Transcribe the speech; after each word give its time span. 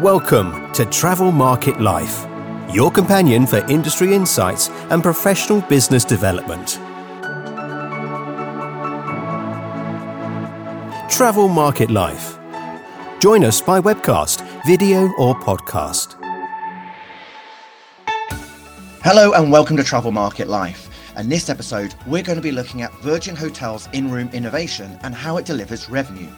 Welcome 0.00 0.72
to 0.72 0.86
Travel 0.86 1.30
Market 1.30 1.78
Life, 1.78 2.26
your 2.74 2.90
companion 2.90 3.46
for 3.46 3.58
industry 3.70 4.14
insights 4.14 4.70
and 4.88 5.02
professional 5.02 5.60
business 5.60 6.06
development. 6.06 6.78
Travel 11.10 11.48
Market 11.48 11.90
Life. 11.90 12.38
Join 13.18 13.44
us 13.44 13.60
by 13.60 13.78
webcast, 13.78 14.40
video, 14.64 15.12
or 15.18 15.34
podcast. 15.34 16.16
Hello, 19.02 19.34
and 19.34 19.52
welcome 19.52 19.76
to 19.76 19.84
Travel 19.84 20.12
Market 20.12 20.48
Life. 20.48 20.88
And 21.14 21.30
this 21.30 21.50
episode, 21.50 21.94
we're 22.06 22.22
going 22.22 22.38
to 22.38 22.42
be 22.42 22.52
looking 22.52 22.80
at 22.80 22.94
Virgin 23.02 23.36
Hotels 23.36 23.86
in 23.92 24.10
room 24.10 24.30
innovation 24.32 24.98
and 25.02 25.14
how 25.14 25.36
it 25.36 25.44
delivers 25.44 25.90
revenue. 25.90 26.30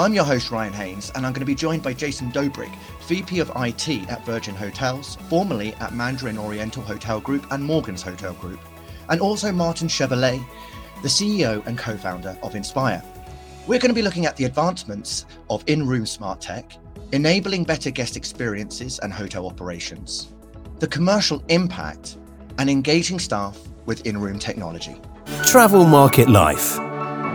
I'm 0.00 0.14
your 0.14 0.24
host, 0.24 0.50
Ryan 0.50 0.72
Haynes, 0.72 1.12
and 1.14 1.26
I'm 1.26 1.34
going 1.34 1.40
to 1.40 1.44
be 1.46 1.54
joined 1.54 1.82
by 1.82 1.92
Jason 1.92 2.32
Doebrich, 2.32 2.74
VP 3.02 3.38
of 3.40 3.52
IT 3.54 4.08
at 4.08 4.24
Virgin 4.24 4.54
Hotels, 4.54 5.16
formerly 5.28 5.74
at 5.74 5.92
Mandarin 5.92 6.38
Oriental 6.38 6.82
Hotel 6.82 7.20
Group 7.20 7.46
and 7.52 7.62
Morgans 7.62 8.00
Hotel 8.00 8.32
Group, 8.32 8.60
and 9.10 9.20
also 9.20 9.52
Martin 9.52 9.88
Chevalley, 9.88 10.42
the 11.02 11.08
CEO 11.08 11.62
and 11.66 11.76
co 11.76 11.98
founder 11.98 12.34
of 12.42 12.54
Innspire. 12.54 13.04
We're 13.66 13.78
going 13.78 13.90
to 13.90 13.94
be 13.94 14.00
looking 14.00 14.24
at 14.24 14.38
the 14.38 14.44
advancements 14.44 15.26
of 15.50 15.62
in 15.66 15.86
room 15.86 16.06
smart 16.06 16.40
tech, 16.40 16.78
enabling 17.12 17.64
better 17.64 17.90
guest 17.90 18.16
experiences 18.16 19.00
and 19.00 19.12
hotel 19.12 19.46
operations, 19.46 20.32
the 20.78 20.88
commercial 20.88 21.44
impact, 21.48 22.16
and 22.56 22.70
engaging 22.70 23.18
staff 23.18 23.58
with 23.84 24.06
in 24.06 24.16
room 24.16 24.38
technology. 24.38 24.98
Travel 25.44 25.84
Market 25.84 26.30
Life. 26.30 26.78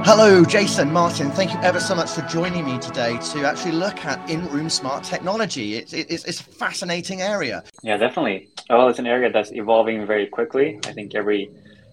Hello, 0.08 0.46
Jason, 0.46 0.94
Martin. 0.94 1.32
Thank 1.32 1.52
you 1.52 1.60
ever 1.62 1.80
so 1.80 1.96
much 1.96 2.12
for 2.12 2.22
joining 2.28 2.64
me 2.64 2.78
today 2.78 3.18
to 3.34 3.44
actually 3.44 3.72
look 3.72 4.06
at 4.06 4.30
in 4.30 4.48
room 4.50 4.70
smart 4.70 5.04
technology. 5.04 5.78
It's, 5.78 5.94
it's, 5.94 6.26
it's 6.26 6.42
a 6.42 6.44
fascinating 6.44 7.24
area. 7.24 7.64
Yeah, 7.82 7.98
definitely. 7.98 8.50
Well, 8.70 8.88
it's 8.88 9.00
an 9.00 9.08
area 9.08 9.32
that's 9.32 9.52
evolving 9.52 10.06
very 10.06 10.28
quickly. 10.28 10.80
I 10.86 10.94
think 10.94 11.16
every 11.16 11.50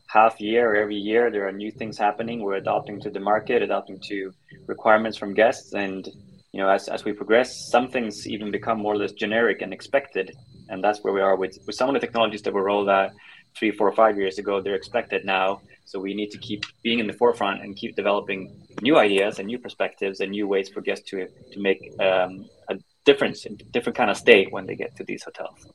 half 0.09 0.43
year 0.43 0.73
or 0.73 0.77
every 0.77 0.97
year 0.97 1.31
there 1.31 1.49
are 1.49 1.53
new 1.53 1.71
things 1.71 1.97
happening 1.97 2.43
we're 2.43 2.57
adapting 2.57 3.01
to 3.01 3.09
the 3.09 3.19
market 3.19 3.63
adapting 3.63 3.99
to 3.99 4.31
requirements 4.67 5.17
from 5.17 5.33
guests 5.33 5.73
and 5.73 6.07
you 6.53 6.61
know 6.61 6.69
as, 6.69 6.87
as 6.89 7.07
we 7.07 7.15
progress 7.15 7.71
some 7.71 7.89
things 7.89 8.29
even 8.29 8.51
become 8.51 8.79
more 8.79 8.93
or 8.93 8.99
less 8.99 9.13
generic 9.13 9.63
and 9.63 9.73
expected 9.73 10.37
and 10.69 10.85
that's 10.85 11.03
where 11.03 11.15
we 11.15 11.23
are 11.23 11.35
with, 11.35 11.57
with 11.67 11.75
some 11.75 11.89
of 11.89 11.95
the 11.95 12.01
technologies 12.01 12.43
that 12.43 12.53
were 12.53 12.65
rolled 12.65 12.91
out 12.91 13.11
three 13.57 13.71
four 13.71 13.91
five 13.93 14.19
years 14.19 14.39
ago 14.39 14.61
they're 14.61 14.75
expected 14.75 15.25
now 15.25 15.63
so 15.85 15.99
we 15.99 16.15
need 16.15 16.31
to 16.31 16.39
keep 16.39 16.65
being 16.83 16.99
in 16.99 17.07
the 17.07 17.13
forefront 17.13 17.63
and 17.63 17.77
keep 17.77 17.95
developing 17.97 18.67
new 18.81 18.97
ideas 18.97 19.39
and 19.39 19.47
new 19.47 19.59
perspectives 19.59 20.21
and 20.21 20.31
new 20.31 20.47
ways 20.47 20.69
for 20.69 20.81
guests 20.81 21.09
to 21.11 21.27
to 21.53 21.61
make 21.61 21.81
um, 22.01 22.47
a 22.69 22.77
difference 23.05 23.47
in 23.47 23.57
different 23.71 23.97
kind 23.97 24.11
of 24.11 24.17
state 24.17 24.53
when 24.53 24.67
they 24.67 24.77
get 24.77 24.95
to 24.97 25.05
these 25.05 25.23
hotels 25.25 25.67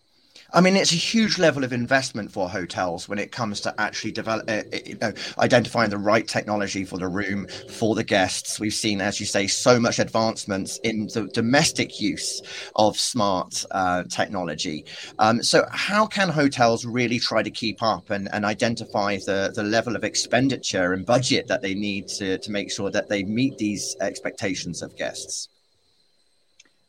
I 0.53 0.61
mean, 0.61 0.77
it's 0.77 0.93
a 0.93 0.95
huge 0.95 1.37
level 1.37 1.63
of 1.65 1.73
investment 1.73 2.31
for 2.31 2.49
hotels 2.49 3.09
when 3.09 3.19
it 3.19 3.31
comes 3.31 3.59
to 3.61 3.73
actually 3.79 4.11
develop, 4.11 4.49
uh, 4.49 4.63
uh, 4.73 4.77
you 4.85 4.97
know, 5.01 5.11
identifying 5.39 5.89
the 5.89 5.97
right 5.97 6.25
technology 6.25 6.85
for 6.85 6.97
the 6.97 7.07
room 7.07 7.47
for 7.69 7.95
the 7.95 8.03
guests. 8.03 8.59
We've 8.59 8.73
seen, 8.73 9.01
as 9.01 9.19
you 9.19 9.25
say, 9.25 9.47
so 9.47 9.77
much 9.79 9.99
advancements 9.99 10.77
in 10.83 11.07
the 11.07 11.29
domestic 11.33 11.99
use 11.99 12.41
of 12.77 12.97
smart 12.97 13.65
uh, 13.71 14.03
technology. 14.03 14.85
Um, 15.19 15.43
so, 15.43 15.65
how 15.71 16.07
can 16.07 16.29
hotels 16.29 16.85
really 16.85 17.19
try 17.19 17.43
to 17.43 17.51
keep 17.51 17.83
up 17.83 18.09
and, 18.09 18.29
and 18.31 18.45
identify 18.45 19.17
the, 19.17 19.51
the 19.53 19.63
level 19.63 19.97
of 19.97 20.05
expenditure 20.05 20.93
and 20.93 21.05
budget 21.05 21.47
that 21.47 21.61
they 21.61 21.73
need 21.73 22.07
to, 22.07 22.37
to 22.37 22.51
make 22.51 22.71
sure 22.71 22.89
that 22.89 23.09
they 23.09 23.23
meet 23.23 23.57
these 23.57 23.97
expectations 23.99 24.81
of 24.81 24.95
guests? 24.95 25.49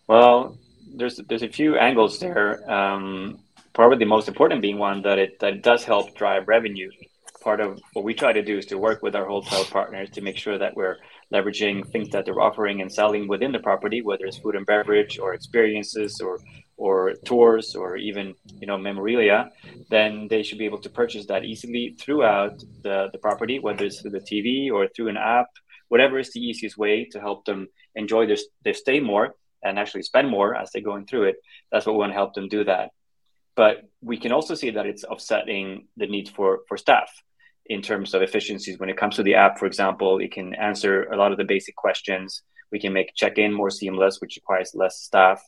Well, 0.06 0.56
there's 0.94 1.16
there's 1.28 1.42
a 1.42 1.48
few 1.48 1.76
angles 1.76 2.18
there. 2.18 2.68
Um, 2.70 3.40
probably 3.74 3.98
the 3.98 4.04
most 4.04 4.28
important 4.28 4.62
being 4.62 4.78
one 4.78 5.02
that 5.02 5.18
it 5.18 5.38
that 5.40 5.62
does 5.62 5.84
help 5.84 6.14
drive 6.16 6.48
revenue. 6.48 6.90
Part 7.42 7.60
of 7.60 7.80
what 7.92 8.04
we 8.04 8.14
try 8.14 8.32
to 8.32 8.42
do 8.42 8.58
is 8.58 8.66
to 8.66 8.78
work 8.78 9.02
with 9.02 9.14
our 9.14 9.26
wholesale 9.26 9.64
partners 9.64 10.10
to 10.10 10.20
make 10.20 10.36
sure 10.36 10.58
that 10.58 10.74
we're 10.74 10.96
leveraging 11.32 11.86
things 11.92 12.08
that 12.10 12.24
they're 12.24 12.40
offering 12.40 12.80
and 12.80 12.92
selling 12.92 13.28
within 13.28 13.52
the 13.52 13.60
property, 13.60 14.02
whether 14.02 14.24
it's 14.26 14.38
food 14.38 14.56
and 14.56 14.66
beverage 14.66 15.18
or 15.18 15.34
experiences 15.34 16.20
or 16.20 16.40
or 16.76 17.14
tours 17.24 17.74
or 17.74 17.96
even 17.96 18.34
you 18.60 18.66
know 18.66 18.78
memorabilia, 18.78 19.50
then 19.90 20.28
they 20.28 20.42
should 20.42 20.58
be 20.58 20.64
able 20.64 20.80
to 20.80 20.90
purchase 20.90 21.26
that 21.26 21.44
easily 21.44 21.96
throughout 22.00 22.58
the, 22.82 23.08
the 23.12 23.18
property, 23.18 23.58
whether 23.58 23.84
it's 23.84 24.00
through 24.00 24.12
the 24.12 24.20
TV 24.20 24.70
or 24.72 24.88
through 24.88 25.08
an 25.08 25.16
app, 25.16 25.46
whatever 25.88 26.18
is 26.18 26.32
the 26.32 26.40
easiest 26.40 26.76
way 26.76 27.04
to 27.04 27.20
help 27.20 27.44
them 27.44 27.68
enjoy 27.94 28.26
their, 28.26 28.36
their 28.64 28.74
stay 28.74 29.00
more 29.00 29.34
and 29.64 29.78
actually 29.78 30.02
spend 30.02 30.28
more 30.28 30.54
as 30.54 30.70
they're 30.70 30.82
going 30.82 31.04
through 31.06 31.24
it. 31.24 31.36
That's 31.70 31.84
what 31.84 31.94
we 31.94 31.98
want 31.98 32.10
to 32.10 32.14
help 32.14 32.34
them 32.34 32.48
do 32.48 32.64
that 32.64 32.90
but 33.58 33.82
we 34.00 34.16
can 34.16 34.30
also 34.30 34.54
see 34.54 34.70
that 34.70 34.86
it's 34.86 35.02
offsetting 35.02 35.88
the 35.96 36.06
need 36.06 36.28
for 36.28 36.60
for 36.68 36.76
staff 36.76 37.10
in 37.66 37.82
terms 37.82 38.14
of 38.14 38.22
efficiencies. 38.22 38.78
When 38.78 38.88
it 38.88 38.96
comes 38.96 39.16
to 39.16 39.24
the 39.24 39.34
app 39.34 39.58
for 39.58 39.66
example 39.66 40.12
it 40.26 40.30
can 40.30 40.54
answer 40.54 40.92
a 41.14 41.16
lot 41.16 41.32
of 41.32 41.38
the 41.38 41.50
basic 41.54 41.74
questions. 41.74 42.42
We 42.70 42.78
can 42.78 42.92
make 42.92 43.16
check-in 43.16 43.52
more 43.52 43.72
seamless 43.80 44.20
which 44.20 44.36
requires 44.40 44.70
less 44.82 44.96
staff. 45.08 45.40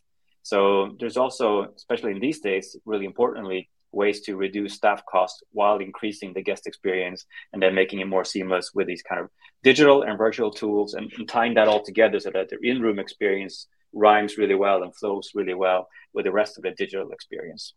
So 0.42 0.60
there's 0.98 1.16
also 1.16 1.72
especially 1.80 2.10
in 2.10 2.20
these 2.26 2.40
days 2.40 2.66
really 2.84 3.06
importantly 3.12 3.70
ways 3.92 4.18
to 4.22 4.36
reduce 4.36 4.74
staff 4.74 5.00
costs 5.12 5.40
while 5.52 5.78
increasing 5.78 6.32
the 6.32 6.46
guest 6.48 6.66
experience 6.66 7.20
and 7.52 7.62
then 7.62 7.74
making 7.80 8.00
it 8.00 8.08
more 8.14 8.24
seamless 8.24 8.66
with 8.74 8.86
these 8.88 9.04
kind 9.08 9.20
of 9.20 9.28
digital 9.62 10.02
and 10.02 10.18
virtual 10.18 10.50
tools 10.50 10.94
and, 10.94 11.12
and 11.16 11.28
tying 11.28 11.54
that 11.54 11.68
all 11.68 11.82
together 11.90 12.18
so 12.18 12.30
that 12.30 12.48
the 12.50 12.58
in-room 12.70 12.98
experience 12.98 13.68
rhymes 13.92 14.36
really 14.36 14.58
well 14.64 14.82
and 14.82 14.96
flows 14.96 15.30
really 15.34 15.54
well 15.54 15.88
with 16.14 16.24
the 16.24 16.36
rest 16.40 16.56
of 16.56 16.62
the 16.64 16.72
digital 16.72 17.10
experience 17.12 17.74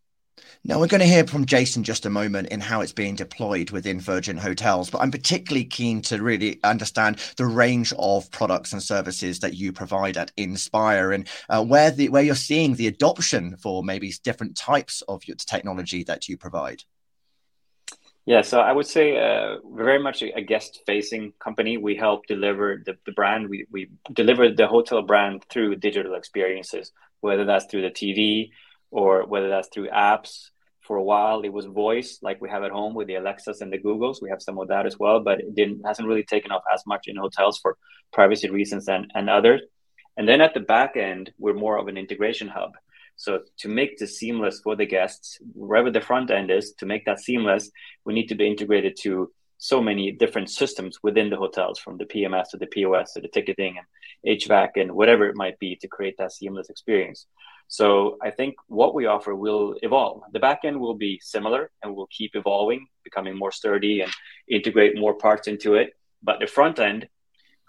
now, 0.66 0.80
we're 0.80 0.86
going 0.86 1.02
to 1.02 1.06
hear 1.06 1.26
from 1.26 1.44
Jason 1.44 1.84
just 1.84 2.06
a 2.06 2.10
moment 2.10 2.48
in 2.48 2.58
how 2.58 2.80
it's 2.80 2.92
being 2.92 3.16
deployed 3.16 3.70
within 3.70 4.00
Virgin 4.00 4.38
Hotels, 4.38 4.88
but 4.88 5.02
I'm 5.02 5.10
particularly 5.10 5.66
keen 5.66 6.00
to 6.02 6.22
really 6.22 6.58
understand 6.64 7.18
the 7.36 7.44
range 7.44 7.92
of 7.98 8.30
products 8.30 8.72
and 8.72 8.82
services 8.82 9.40
that 9.40 9.52
you 9.52 9.72
provide 9.72 10.16
at 10.16 10.34
Innspire 10.36 11.14
and 11.14 11.28
uh, 11.50 11.62
where 11.62 11.90
the 11.90 12.08
where 12.08 12.22
you're 12.22 12.34
seeing 12.34 12.76
the 12.76 12.86
adoption 12.86 13.56
for 13.58 13.84
maybe 13.84 14.10
different 14.22 14.56
types 14.56 15.02
of 15.02 15.26
your 15.28 15.36
technology 15.36 16.02
that 16.04 16.28
you 16.28 16.38
provide. 16.38 16.82
Yeah, 18.24 18.40
so 18.40 18.60
I 18.60 18.72
would 18.72 18.86
say 18.86 19.18
uh, 19.18 19.58
very 19.74 20.02
much 20.02 20.22
a 20.22 20.40
guest-facing 20.40 21.34
company. 21.40 21.76
We 21.76 21.94
help 21.94 22.26
deliver 22.26 22.82
the, 22.86 22.96
the 23.04 23.12
brand. 23.12 23.50
We, 23.50 23.66
we 23.70 23.90
deliver 24.14 24.48
the 24.48 24.66
hotel 24.66 25.02
brand 25.02 25.44
through 25.50 25.76
digital 25.76 26.14
experiences, 26.14 26.90
whether 27.20 27.44
that's 27.44 27.66
through 27.66 27.82
the 27.82 27.90
TV, 27.90 28.48
or 28.94 29.26
whether 29.26 29.48
that's 29.48 29.68
through 29.74 29.88
apps. 29.88 30.50
For 30.82 30.96
a 30.96 31.02
while, 31.02 31.40
it 31.40 31.52
was 31.52 31.66
voice, 31.66 32.18
like 32.22 32.40
we 32.40 32.48
have 32.50 32.62
at 32.62 32.70
home 32.70 32.94
with 32.94 33.08
the 33.08 33.16
Alexas 33.16 33.60
and 33.60 33.72
the 33.72 33.78
Googles. 33.78 34.22
We 34.22 34.30
have 34.30 34.40
some 34.40 34.58
of 34.58 34.68
that 34.68 34.86
as 34.86 34.98
well, 34.98 35.18
but 35.18 35.40
it 35.40 35.54
didn't 35.54 35.80
hasn't 35.84 36.06
really 36.06 36.22
taken 36.22 36.52
off 36.52 36.62
as 36.72 36.82
much 36.86 37.08
in 37.08 37.16
hotels 37.16 37.58
for 37.58 37.76
privacy 38.12 38.50
reasons 38.50 38.86
and, 38.86 39.10
and 39.14 39.28
others. 39.28 39.62
And 40.16 40.28
then 40.28 40.40
at 40.40 40.54
the 40.54 40.60
back 40.60 40.96
end, 40.96 41.32
we're 41.38 41.54
more 41.64 41.76
of 41.78 41.88
an 41.88 41.96
integration 41.96 42.46
hub. 42.46 42.72
So 43.16 43.40
to 43.62 43.68
make 43.68 43.98
this 43.98 44.18
seamless 44.18 44.60
for 44.62 44.76
the 44.76 44.86
guests, 44.86 45.38
wherever 45.54 45.90
the 45.90 46.00
front 46.00 46.30
end 46.30 46.50
is, 46.52 46.74
to 46.78 46.86
make 46.86 47.04
that 47.06 47.20
seamless, 47.20 47.70
we 48.04 48.14
need 48.14 48.28
to 48.28 48.36
be 48.36 48.46
integrated 48.46 48.96
to 49.02 49.32
so 49.58 49.80
many 49.80 50.12
different 50.12 50.50
systems 50.50 50.98
within 51.02 51.30
the 51.30 51.36
hotels, 51.36 51.80
from 51.80 51.96
the 51.96 52.04
PMS 52.04 52.50
to 52.50 52.58
the 52.58 52.66
POS 52.66 53.14
to 53.14 53.20
the 53.20 53.28
ticketing 53.28 53.74
and 53.78 54.38
HVAC 54.38 54.70
and 54.76 54.92
whatever 54.92 55.26
it 55.26 55.36
might 55.36 55.58
be 55.58 55.74
to 55.76 55.88
create 55.88 56.16
that 56.18 56.32
seamless 56.32 56.68
experience. 56.68 57.26
So 57.68 58.18
I 58.22 58.30
think 58.30 58.54
what 58.68 58.94
we 58.94 59.06
offer 59.06 59.34
will 59.34 59.76
evolve. 59.82 60.22
The 60.32 60.40
backend 60.40 60.78
will 60.78 60.94
be 60.94 61.18
similar 61.22 61.70
and 61.82 61.94
will 61.94 62.08
keep 62.08 62.32
evolving, 62.34 62.86
becoming 63.02 63.36
more 63.36 63.52
sturdy 63.52 64.00
and 64.00 64.12
integrate 64.48 64.98
more 64.98 65.14
parts 65.14 65.48
into 65.48 65.74
it. 65.74 65.94
But 66.22 66.40
the 66.40 66.46
front 66.46 66.78
end, 66.78 67.08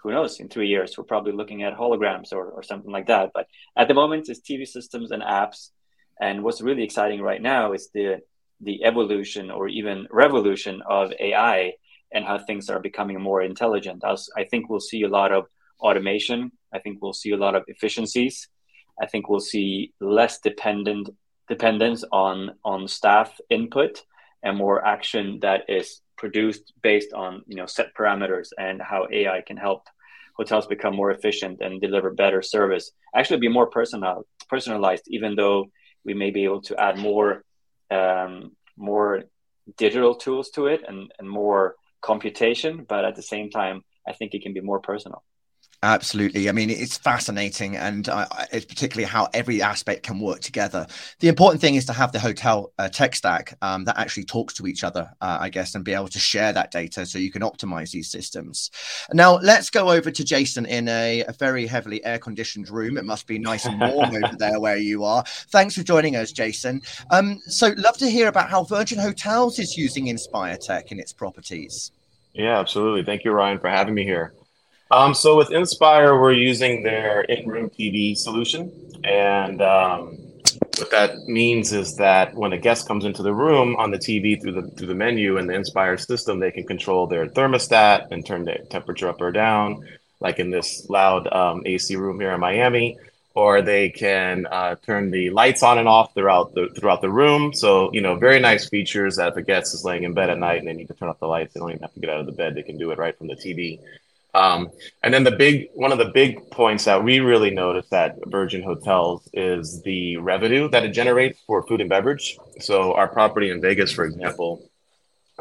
who 0.02 0.12
knows, 0.12 0.38
in 0.38 0.48
three 0.48 0.68
years, 0.68 0.96
we're 0.96 1.04
probably 1.04 1.32
looking 1.32 1.62
at 1.62 1.76
holograms 1.76 2.32
or, 2.32 2.50
or 2.50 2.62
something 2.62 2.90
like 2.90 3.06
that. 3.06 3.30
But 3.34 3.46
at 3.76 3.88
the 3.88 3.94
moment, 3.94 4.28
it's 4.28 4.40
TV 4.40 4.66
systems 4.66 5.10
and 5.10 5.22
apps. 5.22 5.70
And 6.20 6.42
what's 6.42 6.62
really 6.62 6.84
exciting 6.84 7.20
right 7.20 7.42
now 7.42 7.72
is 7.72 7.90
the 7.92 8.22
the 8.62 8.84
evolution 8.84 9.50
or 9.50 9.68
even 9.68 10.06
revolution 10.10 10.80
of 10.88 11.12
AI 11.20 11.74
and 12.10 12.24
how 12.24 12.38
things 12.38 12.70
are 12.70 12.80
becoming 12.80 13.20
more 13.20 13.42
intelligent. 13.42 14.02
I 14.02 14.44
think 14.44 14.70
we'll 14.70 14.80
see 14.80 15.02
a 15.02 15.08
lot 15.08 15.30
of 15.30 15.44
automation. 15.78 16.52
I 16.72 16.78
think 16.78 17.02
we'll 17.02 17.12
see 17.12 17.32
a 17.32 17.36
lot 17.36 17.54
of 17.54 17.64
efficiencies 17.66 18.48
I 19.00 19.06
think 19.06 19.28
we'll 19.28 19.40
see 19.40 19.92
less 20.00 20.40
dependent 20.40 21.10
dependence 21.48 22.04
on 22.10 22.52
on 22.64 22.88
staff 22.88 23.38
input 23.50 24.02
and 24.42 24.56
more 24.56 24.84
action 24.84 25.38
that 25.42 25.62
is 25.68 26.00
produced 26.16 26.72
based 26.82 27.12
on 27.12 27.42
you 27.46 27.56
know 27.56 27.66
set 27.66 27.94
parameters 27.94 28.48
and 28.58 28.80
how 28.80 29.06
AI 29.12 29.42
can 29.46 29.56
help 29.56 29.82
hotels 30.36 30.66
become 30.66 30.94
more 30.94 31.10
efficient 31.10 31.60
and 31.60 31.80
deliver 31.80 32.10
better 32.10 32.42
service. 32.42 32.92
Actually, 33.14 33.40
be 33.40 33.48
more 33.48 33.66
personal 33.66 34.26
personalized, 34.48 35.04
even 35.08 35.34
though 35.34 35.66
we 36.04 36.14
may 36.14 36.30
be 36.30 36.44
able 36.44 36.62
to 36.62 36.78
add 36.80 36.98
more 36.98 37.44
um, 37.90 38.52
more 38.76 39.24
digital 39.76 40.14
tools 40.14 40.50
to 40.50 40.66
it 40.66 40.82
and, 40.86 41.10
and 41.18 41.28
more 41.28 41.74
computation, 42.00 42.84
but 42.88 43.04
at 43.04 43.16
the 43.16 43.22
same 43.22 43.50
time, 43.50 43.82
I 44.06 44.12
think 44.12 44.34
it 44.34 44.42
can 44.42 44.52
be 44.52 44.60
more 44.60 44.80
personal. 44.80 45.24
Absolutely. 45.82 46.48
I 46.48 46.52
mean, 46.52 46.70
it's 46.70 46.96
fascinating, 46.96 47.76
and 47.76 48.08
uh, 48.08 48.26
it's 48.50 48.64
particularly 48.64 49.04
how 49.04 49.28
every 49.34 49.60
aspect 49.60 50.04
can 50.04 50.18
work 50.18 50.40
together. 50.40 50.86
The 51.20 51.28
important 51.28 51.60
thing 51.60 51.74
is 51.74 51.84
to 51.86 51.92
have 51.92 52.12
the 52.12 52.18
hotel 52.18 52.72
uh, 52.78 52.88
tech 52.88 53.14
stack 53.14 53.56
um, 53.60 53.84
that 53.84 53.98
actually 53.98 54.24
talks 54.24 54.54
to 54.54 54.66
each 54.66 54.84
other, 54.84 55.10
uh, 55.20 55.38
I 55.38 55.50
guess, 55.50 55.74
and 55.74 55.84
be 55.84 55.92
able 55.92 56.08
to 56.08 56.18
share 56.18 56.52
that 56.54 56.70
data 56.70 57.04
so 57.04 57.18
you 57.18 57.30
can 57.30 57.42
optimize 57.42 57.90
these 57.90 58.10
systems. 58.10 58.70
Now, 59.12 59.36
let's 59.36 59.68
go 59.68 59.90
over 59.90 60.10
to 60.10 60.24
Jason 60.24 60.64
in 60.64 60.88
a, 60.88 61.24
a 61.28 61.32
very 61.32 61.66
heavily 61.66 62.02
air 62.04 62.18
conditioned 62.18 62.70
room. 62.70 62.96
It 62.96 63.04
must 63.04 63.26
be 63.26 63.38
nice 63.38 63.66
and 63.66 63.78
warm 63.78 64.14
over 64.14 64.34
there 64.38 64.58
where 64.58 64.78
you 64.78 65.04
are. 65.04 65.24
Thanks 65.50 65.74
for 65.74 65.82
joining 65.82 66.16
us, 66.16 66.32
Jason. 66.32 66.80
Um, 67.10 67.38
so, 67.46 67.74
love 67.76 67.98
to 67.98 68.10
hear 68.10 68.28
about 68.28 68.48
how 68.48 68.64
Virgin 68.64 68.98
Hotels 68.98 69.58
is 69.58 69.76
using 69.76 70.06
Innspire 70.06 70.58
Tech 70.58 70.90
in 70.90 70.98
its 70.98 71.12
properties. 71.12 71.92
Yeah, 72.32 72.58
absolutely. 72.58 73.04
Thank 73.04 73.24
you, 73.24 73.32
Ryan, 73.32 73.58
for 73.58 73.68
having 73.68 73.94
me 73.94 74.04
here. 74.04 74.32
Um, 74.90 75.14
so 75.14 75.36
with 75.36 75.48
Innspire, 75.48 76.20
we're 76.20 76.32
using 76.32 76.84
their 76.84 77.22
in-room 77.22 77.70
TV 77.70 78.16
solution, 78.16 78.70
and 79.02 79.60
um, 79.60 80.16
what 80.78 80.92
that 80.92 81.16
means 81.26 81.72
is 81.72 81.96
that 81.96 82.34
when 82.34 82.52
a 82.52 82.58
guest 82.58 82.86
comes 82.86 83.04
into 83.04 83.22
the 83.24 83.34
room 83.34 83.74
on 83.76 83.90
the 83.90 83.98
TV 83.98 84.40
through 84.40 84.52
the 84.52 84.70
through 84.70 84.86
the 84.86 84.94
menu 84.94 85.38
and 85.38 85.48
the 85.48 85.54
Innspire 85.54 85.98
system, 85.98 86.38
they 86.38 86.52
can 86.52 86.64
control 86.64 87.08
their 87.08 87.26
thermostat 87.26 88.12
and 88.12 88.24
turn 88.24 88.44
the 88.44 88.58
temperature 88.70 89.08
up 89.08 89.20
or 89.20 89.32
down, 89.32 89.84
like 90.20 90.38
in 90.38 90.50
this 90.50 90.88
loud 90.88 91.26
um, 91.32 91.62
AC 91.66 91.96
room 91.96 92.20
here 92.20 92.30
in 92.30 92.40
Miami. 92.40 92.96
Or 93.34 93.60
they 93.60 93.90
can 93.90 94.46
uh, 94.46 94.76
turn 94.76 95.10
the 95.10 95.28
lights 95.28 95.62
on 95.62 95.76
and 95.76 95.86
off 95.86 96.14
throughout 96.14 96.54
the 96.54 96.68
throughout 96.78 97.02
the 97.02 97.10
room. 97.10 97.52
So 97.52 97.90
you 97.92 98.00
know, 98.00 98.16
very 98.16 98.40
nice 98.40 98.66
features 98.68 99.16
that 99.16 99.32
if 99.32 99.36
a 99.36 99.42
guest 99.42 99.74
is 99.74 99.84
laying 99.84 100.04
in 100.04 100.14
bed 100.14 100.30
at 100.30 100.38
night 100.38 100.60
and 100.60 100.66
they 100.66 100.72
need 100.72 100.88
to 100.88 100.94
turn 100.94 101.10
off 101.10 101.18
the 101.18 101.26
lights, 101.26 101.52
they 101.52 101.60
don't 101.60 101.70
even 101.70 101.82
have 101.82 101.92
to 101.92 102.00
get 102.00 102.08
out 102.08 102.20
of 102.20 102.26
the 102.26 102.32
bed; 102.32 102.54
they 102.54 102.62
can 102.62 102.78
do 102.78 102.92
it 102.92 102.98
right 102.98 103.18
from 103.18 103.26
the 103.26 103.34
TV. 103.34 103.78
Um, 104.36 104.70
and 105.02 105.14
then 105.14 105.24
the 105.24 105.30
big 105.30 105.70
one 105.72 105.92
of 105.92 105.98
the 105.98 106.10
big 106.12 106.50
points 106.50 106.84
that 106.84 107.02
we 107.02 107.20
really 107.20 107.50
noticed 107.50 107.90
at 107.94 108.18
Virgin 108.26 108.62
Hotels 108.62 109.26
is 109.32 109.82
the 109.82 110.18
revenue 110.18 110.68
that 110.68 110.84
it 110.84 110.90
generates 110.90 111.40
for 111.46 111.66
food 111.66 111.80
and 111.80 111.88
beverage. 111.88 112.36
So 112.60 112.92
our 112.92 113.08
property 113.08 113.50
in 113.50 113.62
Vegas, 113.62 113.92
for 113.92 114.04
example, 114.04 114.68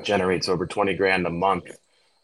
generates 0.02 0.48
over 0.48 0.66
20 0.66 0.94
grand 0.94 1.28
a 1.28 1.30
month 1.30 1.66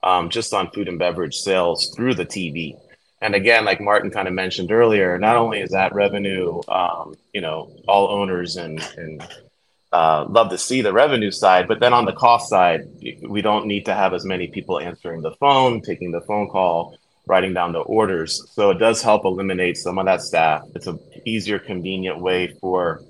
um, 0.02 0.30
just 0.30 0.54
on 0.54 0.72
food 0.72 0.88
and 0.88 0.98
beverage 0.98 1.36
sales 1.36 1.94
through 1.94 2.16
the 2.16 2.26
TV. 2.26 2.80
And 3.20 3.36
again, 3.36 3.66
like 3.66 3.82
Martin 3.82 4.10
kind 4.10 4.30
of 4.30 4.34
mentioned 4.34 4.72
earlier, 4.72 5.18
not 5.18 5.36
only 5.36 5.60
is 5.60 5.72
that 5.72 5.94
revenue, 5.94 6.62
um, 6.70 7.16
you 7.34 7.42
know, 7.42 7.70
all 7.86 8.08
owners 8.08 8.56
and, 8.56 8.82
and 8.98 9.28
uh, 9.92 10.26
love 10.30 10.50
to 10.50 10.58
see 10.58 10.82
the 10.82 10.94
revenue 10.94 11.32
side, 11.32 11.68
but 11.68 11.80
then 11.80 11.94
on 11.94 12.06
the 12.06 12.14
cost 12.14 12.50
side, 12.50 12.88
we 13.22 13.42
don't 13.42 13.66
need 13.68 13.86
to 13.86 13.94
have 13.94 14.14
as 14.14 14.26
many 14.26 14.48
people 14.48 14.80
answering 14.80 15.22
the 15.22 15.36
phone, 15.36 15.82
taking 15.82 16.12
the 16.12 16.22
phone 16.22 16.48
call, 16.50 16.98
writing 17.28 17.54
down 17.54 17.74
the 17.74 17.80
orders. 17.80 18.50
So 18.52 18.72
it 18.72 18.78
does 18.78 19.02
help 19.02 19.26
eliminate 19.26 19.78
some 19.78 19.98
of 19.98 20.06
that 20.06 20.22
staff. 20.22 20.64
It's 20.76 20.88
an 20.88 21.00
easier, 21.26 21.60
convenient 21.60 22.20
way 22.20 22.56
for 22.62 23.02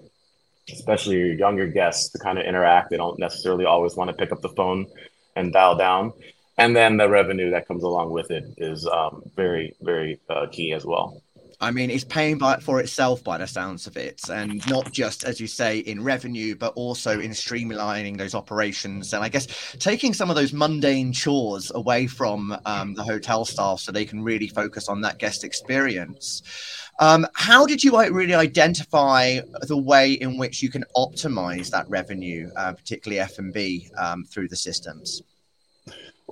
especially 0.72 1.18
your 1.18 1.34
younger 1.34 1.68
guests 1.68 2.10
to 2.10 2.20
kind 2.20 2.38
of 2.38 2.46
interact. 2.46 2.90
They 2.90 2.98
don't 2.98 3.20
necessarily 3.20 3.66
always 3.66 3.96
want 3.96 4.10
to 4.10 4.16
pick 4.16 4.32
up 4.32 4.42
the 4.42 4.50
phone 4.50 4.88
and 5.36 5.54
dial 5.54 5.76
down. 5.76 6.14
And 6.58 6.76
then 6.76 6.98
the 6.98 7.10
revenue 7.10 7.52
that 7.52 7.68
comes 7.68 7.84
along 7.84 8.12
with 8.12 8.32
it 8.32 8.44
is 8.58 8.86
um, 8.88 9.24
very, 9.36 9.76
very 9.82 10.20
uh, 10.30 10.48
key 10.52 10.74
as 10.74 10.86
well. 10.86 11.22
I 11.62 11.70
mean, 11.70 11.92
it's 11.92 12.04
paying 12.04 12.40
by, 12.40 12.58
for 12.58 12.80
itself 12.80 13.24
by 13.24 13.38
the 13.38 13.46
sounds 13.46 13.86
of 13.86 13.96
it, 13.96 14.28
and 14.30 14.68
not 14.68 14.92
just, 14.92 15.24
as 15.24 15.40
you 15.40 15.46
say, 15.46 15.80
in 15.80 16.04
revenue, 16.04 16.56
but 16.56 16.74
also 16.74 17.20
in 17.20 17.32
streamlining 17.32 18.18
those 18.18 18.34
operations. 18.34 19.14
And 19.14 19.24
I 19.24 19.30
guess 19.30 19.48
taking 19.78 20.14
some 20.14 20.32
of 20.32 20.36
those 20.36 20.54
mundane 20.54 21.14
chores 21.14 21.72
away 21.76 22.08
from 22.08 22.58
um, 22.66 22.96
the 22.96 23.04
hotel 23.04 23.46
staff 23.46 23.80
so 23.80 23.92
they 23.92 24.06
can 24.06 24.24
really 24.24 24.48
focus 24.48 24.90
on 24.90 25.02
that 25.02 25.20
guest 25.20 25.44
experience. 25.44 26.42
Um, 27.00 27.28
how 27.34 27.66
did 27.66 27.84
you 27.84 27.98
really 28.12 28.36
identify 28.36 29.40
the 29.62 29.78
way 29.78 30.14
in 30.14 30.38
which 30.38 30.64
you 30.64 30.70
can 30.70 30.84
optimize 30.96 31.70
that 31.70 31.90
revenue, 31.90 32.50
uh, 32.56 32.74
particularly 32.74 33.20
F 33.20 33.38
and 33.38 33.54
B, 33.54 33.90
um, 33.98 34.24
through 34.26 34.48
the 34.48 34.56
systems? 34.56 35.22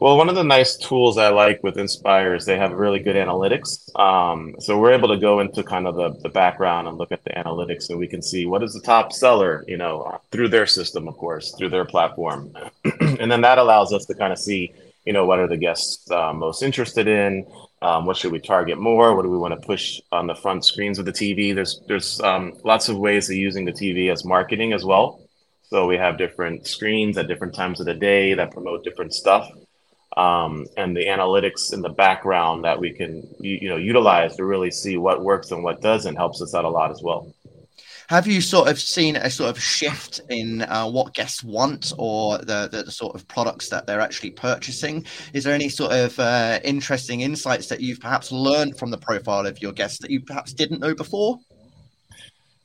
Well, 0.01 0.15
one 0.15 0.29
of 0.29 0.35
the 0.35 0.45
nice 0.45 0.77
tools 0.77 1.17
I 1.17 1.27
like 1.27 1.61
with 1.61 1.75
Innspire 1.75 2.33
is 2.37 2.45
they 2.45 2.57
have 2.57 2.71
really 2.71 2.99
good 2.99 3.17
analytics. 3.17 3.93
Um, 3.99 4.55
so 4.57 4.79
we're 4.79 4.93
able 4.93 5.09
to 5.09 5.17
go 5.17 5.41
into 5.41 5.61
kind 5.61 5.85
of 5.85 5.95
the, 5.97 6.17
the 6.21 6.29
background 6.29 6.87
and 6.87 6.97
look 6.97 7.11
at 7.11 7.25
the 7.25 7.31
analytics, 7.31 7.89
and 7.89 7.99
we 7.99 8.07
can 8.07 8.21
see 8.21 8.45
what 8.45 8.63
is 8.63 8.71
the 8.71 8.79
top 8.79 9.11
seller, 9.11 9.65
you 9.67 9.75
know, 9.75 10.21
through 10.31 10.47
their 10.47 10.65
system, 10.65 11.09
of 11.09 11.17
course, 11.17 11.53
through 11.57 11.71
their 11.71 11.83
platform, 11.83 12.53
and 13.01 13.29
then 13.29 13.41
that 13.41 13.57
allows 13.57 13.91
us 13.91 14.05
to 14.05 14.15
kind 14.15 14.31
of 14.31 14.39
see, 14.39 14.73
you 15.03 15.11
know, 15.11 15.25
what 15.25 15.39
are 15.39 15.49
the 15.49 15.57
guests 15.57 16.09
uh, 16.11 16.31
most 16.31 16.63
interested 16.63 17.09
in, 17.09 17.45
um, 17.81 18.05
what 18.05 18.15
should 18.15 18.31
we 18.31 18.39
target 18.39 18.77
more, 18.77 19.17
what 19.17 19.23
do 19.23 19.29
we 19.29 19.37
want 19.37 19.53
to 19.53 19.67
push 19.67 19.99
on 20.13 20.27
the 20.27 20.35
front 20.35 20.63
screens 20.63 20.97
of 20.97 21.03
the 21.03 21.11
TV. 21.11 21.53
There's 21.53 21.81
there's 21.87 22.21
um, 22.21 22.53
lots 22.63 22.87
of 22.87 22.97
ways 22.97 23.29
of 23.29 23.35
using 23.35 23.65
the 23.65 23.73
TV 23.73 24.09
as 24.09 24.23
marketing 24.23 24.71
as 24.71 24.85
well. 24.85 25.19
So 25.63 25.87
we 25.87 25.97
have 25.97 26.17
different 26.17 26.67
screens 26.67 27.17
at 27.17 27.27
different 27.27 27.53
times 27.53 27.81
of 27.81 27.85
the 27.85 27.93
day 27.93 28.33
that 28.33 28.51
promote 28.51 28.85
different 28.85 29.13
stuff 29.13 29.51
um, 30.17 30.65
and 30.77 30.95
the 30.95 31.05
analytics 31.05 31.73
in 31.73 31.81
the 31.81 31.89
background 31.89 32.63
that 32.65 32.79
we 32.79 32.91
can 32.91 33.27
you, 33.39 33.69
know 33.69 33.77
utilize 33.77 34.35
to 34.35 34.45
really 34.45 34.71
see 34.71 34.97
what 34.97 35.23
works 35.23 35.51
and 35.51 35.63
what 35.63 35.81
doesn't 35.81 36.15
helps 36.15 36.41
us 36.41 36.53
out 36.53 36.65
a 36.65 36.69
lot 36.69 36.91
as 36.91 37.01
well. 37.01 37.33
Have 38.09 38.25
you 38.25 38.41
sort 38.41 38.69
of 38.69 38.79
seen 38.79 39.15
a 39.17 39.29
sort 39.29 39.51
of 39.51 39.61
shift 39.61 40.21
in 40.29 40.63
uh, 40.63 40.89
what 40.89 41.13
guests 41.13 41.43
want 41.43 41.93
or 41.99 42.39
the, 42.39 42.67
the, 42.71 42.81
the, 42.81 42.91
sort 42.91 43.13
of 43.13 43.27
products 43.27 43.69
that 43.69 43.85
they're 43.85 44.01
actually 44.01 44.31
purchasing? 44.31 45.05
Is 45.33 45.43
there 45.43 45.53
any 45.53 45.69
sort 45.69 45.91
of 45.91 46.19
uh, 46.19 46.59
interesting 46.63 47.21
insights 47.21 47.67
that 47.67 47.81
you've 47.81 47.99
perhaps 47.99 48.31
learned 48.31 48.79
from 48.79 48.89
the 48.89 48.97
profile 48.97 49.45
of 49.45 49.61
your 49.61 49.73
guests 49.73 49.99
that 49.99 50.09
you 50.09 50.21
perhaps 50.21 50.53
didn't 50.53 50.79
know 50.79 50.95
before? 50.95 51.37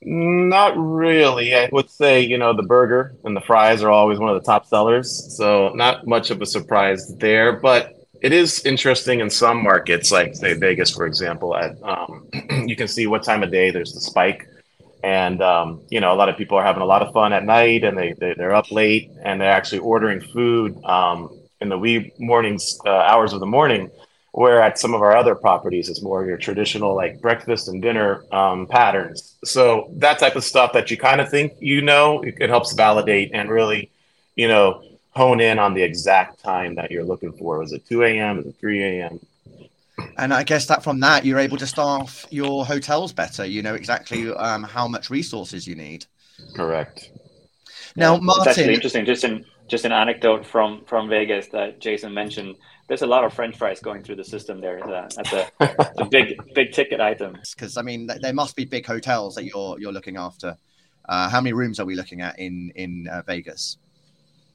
Not 0.04 0.76
really. 0.76 1.54
I 1.54 1.68
would 1.72 1.90
say, 1.90 2.20
you 2.20 2.36
know, 2.36 2.54
the 2.54 2.62
burger 2.62 3.16
and 3.24 3.34
the 3.34 3.40
fries 3.40 3.82
are 3.82 3.90
always 3.90 4.18
one 4.18 4.28
of 4.28 4.40
the 4.40 4.46
top 4.46 4.66
sellers. 4.66 5.34
So, 5.36 5.70
not 5.74 6.06
much 6.06 6.30
of 6.30 6.42
a 6.42 6.46
surprise 6.46 7.14
there. 7.16 7.54
But 7.58 7.94
it 8.20 8.32
is 8.32 8.64
interesting 8.66 9.20
in 9.20 9.30
some 9.30 9.62
markets, 9.62 10.12
like, 10.12 10.34
say, 10.34 10.54
Vegas, 10.54 10.90
for 10.90 11.06
example, 11.06 11.56
at, 11.56 11.82
um, 11.82 12.28
you 12.66 12.76
can 12.76 12.88
see 12.88 13.06
what 13.06 13.22
time 13.22 13.42
of 13.42 13.50
day 13.50 13.70
there's 13.70 13.94
the 13.94 14.00
spike. 14.00 14.46
And, 15.02 15.42
um, 15.42 15.82
you 15.90 16.00
know, 16.00 16.12
a 16.12 16.16
lot 16.16 16.28
of 16.28 16.36
people 16.36 16.56
are 16.56 16.64
having 16.64 16.82
a 16.82 16.86
lot 16.86 17.02
of 17.02 17.12
fun 17.12 17.32
at 17.32 17.44
night 17.44 17.84
and 17.84 17.96
they, 17.96 18.14
they, 18.14 18.32
are 18.42 18.54
up 18.54 18.70
late 18.70 19.10
and 19.22 19.38
they're 19.40 19.50
actually 19.50 19.80
ordering 19.80 20.20
food 20.20 20.82
um, 20.84 21.28
in 21.60 21.68
the 21.68 21.76
wee 21.76 22.12
mornings, 22.18 22.78
uh, 22.86 22.90
hours 22.90 23.34
of 23.34 23.40
the 23.40 23.46
morning 23.46 23.90
where 24.34 24.60
at 24.60 24.80
some 24.80 24.94
of 24.94 25.00
our 25.00 25.16
other 25.16 25.36
properties 25.36 25.88
it's 25.88 26.02
more 26.02 26.26
your 26.26 26.36
traditional 26.36 26.92
like 26.92 27.20
breakfast 27.20 27.68
and 27.68 27.80
dinner 27.80 28.24
um, 28.32 28.66
patterns. 28.66 29.36
So 29.44 29.88
that 29.98 30.18
type 30.18 30.34
of 30.34 30.42
stuff 30.42 30.72
that 30.72 30.90
you 30.90 30.96
kind 30.96 31.20
of 31.20 31.30
think 31.30 31.52
you 31.60 31.82
know 31.82 32.20
it, 32.22 32.34
it, 32.40 32.50
helps 32.50 32.72
validate 32.72 33.30
and 33.32 33.48
really 33.48 33.92
you 34.34 34.48
know 34.48 34.82
hone 35.10 35.40
in 35.40 35.60
on 35.60 35.72
the 35.72 35.82
exact 35.84 36.42
time 36.42 36.74
that 36.74 36.90
you're 36.90 37.04
looking 37.04 37.32
for. 37.32 37.62
Is 37.62 37.72
it 37.72 37.86
2 37.86 38.02
a.m 38.02 38.40
is 38.40 38.46
it 38.46 38.56
3 38.58 38.82
a.m 38.82 39.20
and 40.18 40.34
i 40.34 40.42
guess 40.42 40.66
that 40.66 40.82
from 40.82 40.98
that 40.98 41.24
you're 41.24 41.38
able 41.38 41.56
to 41.56 41.66
staff 41.66 42.26
your 42.30 42.66
hotels 42.66 43.12
better. 43.12 43.44
You 43.44 43.62
know 43.62 43.74
exactly 43.74 44.32
um, 44.32 44.64
how 44.64 44.88
much 44.88 45.10
resources 45.10 45.64
you 45.68 45.76
need. 45.76 46.06
Correct. 46.56 47.10
Now 47.94 48.16
martin 48.16 48.48
it's 48.48 48.58
actually 48.58 48.74
interesting 48.74 49.06
just 49.06 49.22
in 49.22 49.44
just 49.68 49.84
an 49.84 49.92
anecdote 49.92 50.44
from 50.44 50.84
from 50.86 51.08
vegas 51.08 51.46
that 51.48 51.80
jason 51.80 52.12
mentioned 52.12 52.56
there's 52.86 53.02
a 53.02 53.06
lot 53.06 53.24
of 53.24 53.32
French 53.32 53.56
fries 53.56 53.80
going 53.80 54.02
through 54.02 54.16
the 54.16 54.24
system 54.24 54.60
there. 54.60 54.80
That's 54.86 55.32
a, 55.32 55.48
a 55.98 56.04
big 56.04 56.38
big 56.54 56.72
ticket 56.72 57.00
item. 57.00 57.36
Because 57.54 57.76
I 57.76 57.82
mean, 57.82 58.08
there 58.20 58.34
must 58.34 58.56
be 58.56 58.64
big 58.64 58.86
hotels 58.86 59.34
that 59.36 59.44
you're 59.44 59.78
you're 59.78 59.92
looking 59.92 60.16
after. 60.16 60.56
Uh, 61.08 61.28
how 61.28 61.40
many 61.40 61.52
rooms 61.52 61.80
are 61.80 61.86
we 61.86 61.94
looking 61.94 62.20
at 62.20 62.38
in 62.38 62.72
in 62.74 63.08
uh, 63.08 63.22
Vegas? 63.26 63.78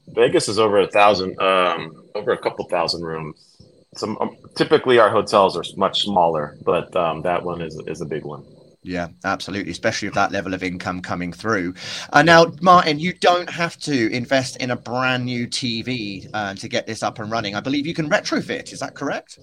Vegas 0.08 0.48
is 0.48 0.58
over 0.58 0.80
a 0.80 0.88
thousand, 0.88 1.40
um, 1.40 2.04
over 2.16 2.32
a 2.32 2.38
couple 2.38 2.66
thousand 2.66 3.04
rooms. 3.04 3.58
Some 3.96 4.18
um, 4.20 4.38
typically 4.56 5.00
our 5.00 5.10
hotels 5.10 5.58
are 5.58 5.64
much 5.78 6.04
smaller, 6.04 6.58
but 6.64 6.96
um, 6.96 7.22
that 7.24 7.44
one 7.44 7.62
is 7.62 7.80
is 7.88 8.02
a 8.02 8.06
big 8.06 8.24
one. 8.24 8.44
Yeah, 8.82 9.10
absolutely, 9.26 9.72
especially 9.72 10.08
with 10.08 10.16
that 10.16 10.32
level 10.32 10.54
of 10.54 10.64
income 10.64 11.02
coming 11.02 11.34
through. 11.34 11.74
Uh, 12.14 12.24
now, 12.24 12.54
Martin, 12.62 12.98
you 12.98 13.14
don't 13.14 13.50
have 13.50 13.78
to 13.80 14.10
invest 14.12 14.56
in 14.58 14.72
a 14.72 14.76
brand 14.76 15.26
new 15.26 15.48
TV 15.48 16.30
uh, 16.34 16.54
to 16.56 16.68
get 16.70 16.88
this 16.88 17.04
up 17.04 17.20
and 17.20 17.30
running. 17.30 17.56
I 17.56 17.60
believe 17.60 17.86
you 17.86 17.94
can 17.94 18.10
retrofit. 18.10 18.72
Is 18.72 18.80
that 18.80 18.96
correct? 18.96 19.38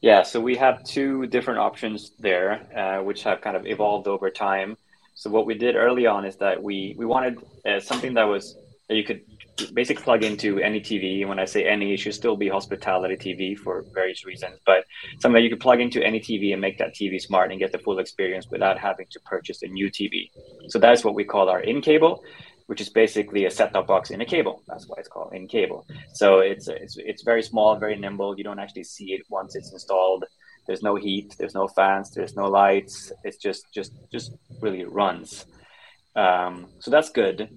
Yeah, 0.00 0.22
so 0.22 0.40
we 0.40 0.56
have 0.56 0.84
two 0.84 1.26
different 1.26 1.58
options 1.58 2.12
there, 2.20 2.68
uh, 2.76 3.02
which 3.02 3.24
have 3.24 3.40
kind 3.40 3.56
of 3.56 3.66
evolved 3.66 4.06
over 4.06 4.30
time. 4.30 4.76
So 5.14 5.30
what 5.30 5.44
we 5.44 5.54
did 5.54 5.74
early 5.74 6.06
on 6.06 6.24
is 6.24 6.36
that 6.36 6.62
we 6.62 6.94
we 6.96 7.04
wanted 7.04 7.38
uh, 7.66 7.80
something 7.80 8.14
that 8.14 8.22
was 8.22 8.56
that 8.88 8.94
you 8.94 9.02
could 9.02 9.22
basically 9.66 10.02
plug 10.02 10.24
into 10.24 10.58
any 10.58 10.80
TV. 10.80 11.26
When 11.26 11.38
I 11.38 11.44
say 11.44 11.64
any, 11.64 11.94
it 11.94 11.98
should 11.98 12.14
still 12.14 12.36
be 12.36 12.48
hospitality 12.48 13.16
TV 13.16 13.58
for 13.58 13.84
various 13.92 14.24
reasons, 14.24 14.58
but 14.66 14.84
something 15.20 15.34
that 15.34 15.42
you 15.42 15.50
could 15.50 15.60
plug 15.60 15.80
into 15.80 16.02
any 16.02 16.20
TV 16.20 16.52
and 16.52 16.60
make 16.60 16.78
that 16.78 16.94
TV 16.94 17.20
smart 17.20 17.50
and 17.50 17.60
get 17.60 17.72
the 17.72 17.78
full 17.78 17.98
experience 17.98 18.46
without 18.50 18.78
having 18.78 19.06
to 19.10 19.20
purchase 19.20 19.62
a 19.62 19.68
new 19.68 19.90
TV. 19.90 20.30
So 20.68 20.78
that's 20.78 21.04
what 21.04 21.14
we 21.14 21.24
call 21.24 21.48
our 21.48 21.60
in 21.60 21.80
cable, 21.80 22.22
which 22.66 22.80
is 22.80 22.88
basically 22.88 23.46
a 23.46 23.50
set-top 23.50 23.86
box 23.86 24.10
in 24.10 24.20
a 24.20 24.26
cable. 24.26 24.62
That's 24.66 24.86
why 24.86 24.96
it's 24.98 25.08
called 25.08 25.32
in 25.34 25.48
cable. 25.48 25.86
So 26.12 26.40
it's 26.40 26.68
it's 26.68 26.96
it's 26.96 27.22
very 27.22 27.42
small, 27.42 27.76
very 27.76 27.96
nimble. 27.96 28.36
You 28.38 28.44
don't 28.44 28.58
actually 28.58 28.84
see 28.84 29.12
it 29.12 29.22
once 29.28 29.56
it's 29.56 29.72
installed. 29.72 30.24
There's 30.66 30.82
no 30.82 30.96
heat, 30.96 31.34
there's 31.38 31.54
no 31.54 31.66
fans, 31.66 32.10
there's 32.10 32.36
no 32.36 32.46
lights. 32.46 33.10
It's 33.24 33.38
just 33.38 33.72
just 33.72 33.92
just 34.12 34.32
really 34.60 34.84
runs. 34.84 35.46
Um, 36.14 36.66
so 36.80 36.90
that's 36.90 37.10
good, 37.10 37.48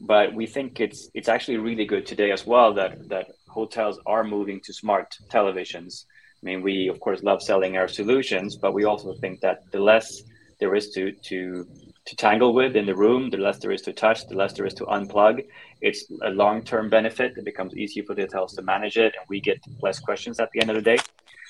but 0.00 0.34
we 0.34 0.46
think 0.46 0.80
it's 0.80 1.10
it's 1.14 1.28
actually 1.28 1.58
really 1.58 1.84
good 1.84 2.06
today 2.06 2.30
as 2.32 2.46
well 2.46 2.74
that 2.74 3.08
that 3.08 3.26
hotels 3.48 3.98
are 4.06 4.24
moving 4.24 4.60
to 4.64 4.72
smart 4.72 5.16
televisions. 5.28 6.04
I 6.42 6.46
mean, 6.46 6.62
we 6.62 6.88
of 6.88 7.00
course 7.00 7.22
love 7.22 7.42
selling 7.42 7.76
our 7.76 7.88
solutions, 7.88 8.56
but 8.56 8.74
we 8.74 8.84
also 8.84 9.14
think 9.14 9.40
that 9.40 9.70
the 9.70 9.80
less 9.80 10.22
there 10.60 10.74
is 10.74 10.90
to 10.90 11.12
to 11.12 11.66
to 12.06 12.16
tangle 12.16 12.52
with 12.52 12.76
in 12.76 12.84
the 12.84 12.94
room, 12.94 13.30
the 13.30 13.38
less 13.38 13.58
there 13.58 13.72
is 13.72 13.80
to 13.82 13.92
touch, 13.92 14.26
the 14.28 14.36
less 14.36 14.52
there 14.52 14.66
is 14.66 14.74
to 14.74 14.84
unplug. 14.84 15.42
It's 15.80 16.04
a 16.22 16.30
long 16.30 16.62
term 16.62 16.90
benefit. 16.90 17.38
It 17.38 17.44
becomes 17.44 17.74
easier 17.76 18.04
for 18.04 18.14
the 18.14 18.22
hotels 18.22 18.54
to 18.54 18.62
manage 18.62 18.96
it, 18.98 19.14
and 19.18 19.26
we 19.28 19.40
get 19.40 19.58
less 19.80 19.98
questions 19.98 20.38
at 20.38 20.50
the 20.52 20.60
end 20.60 20.70
of 20.70 20.76
the 20.76 20.82
day. 20.82 20.98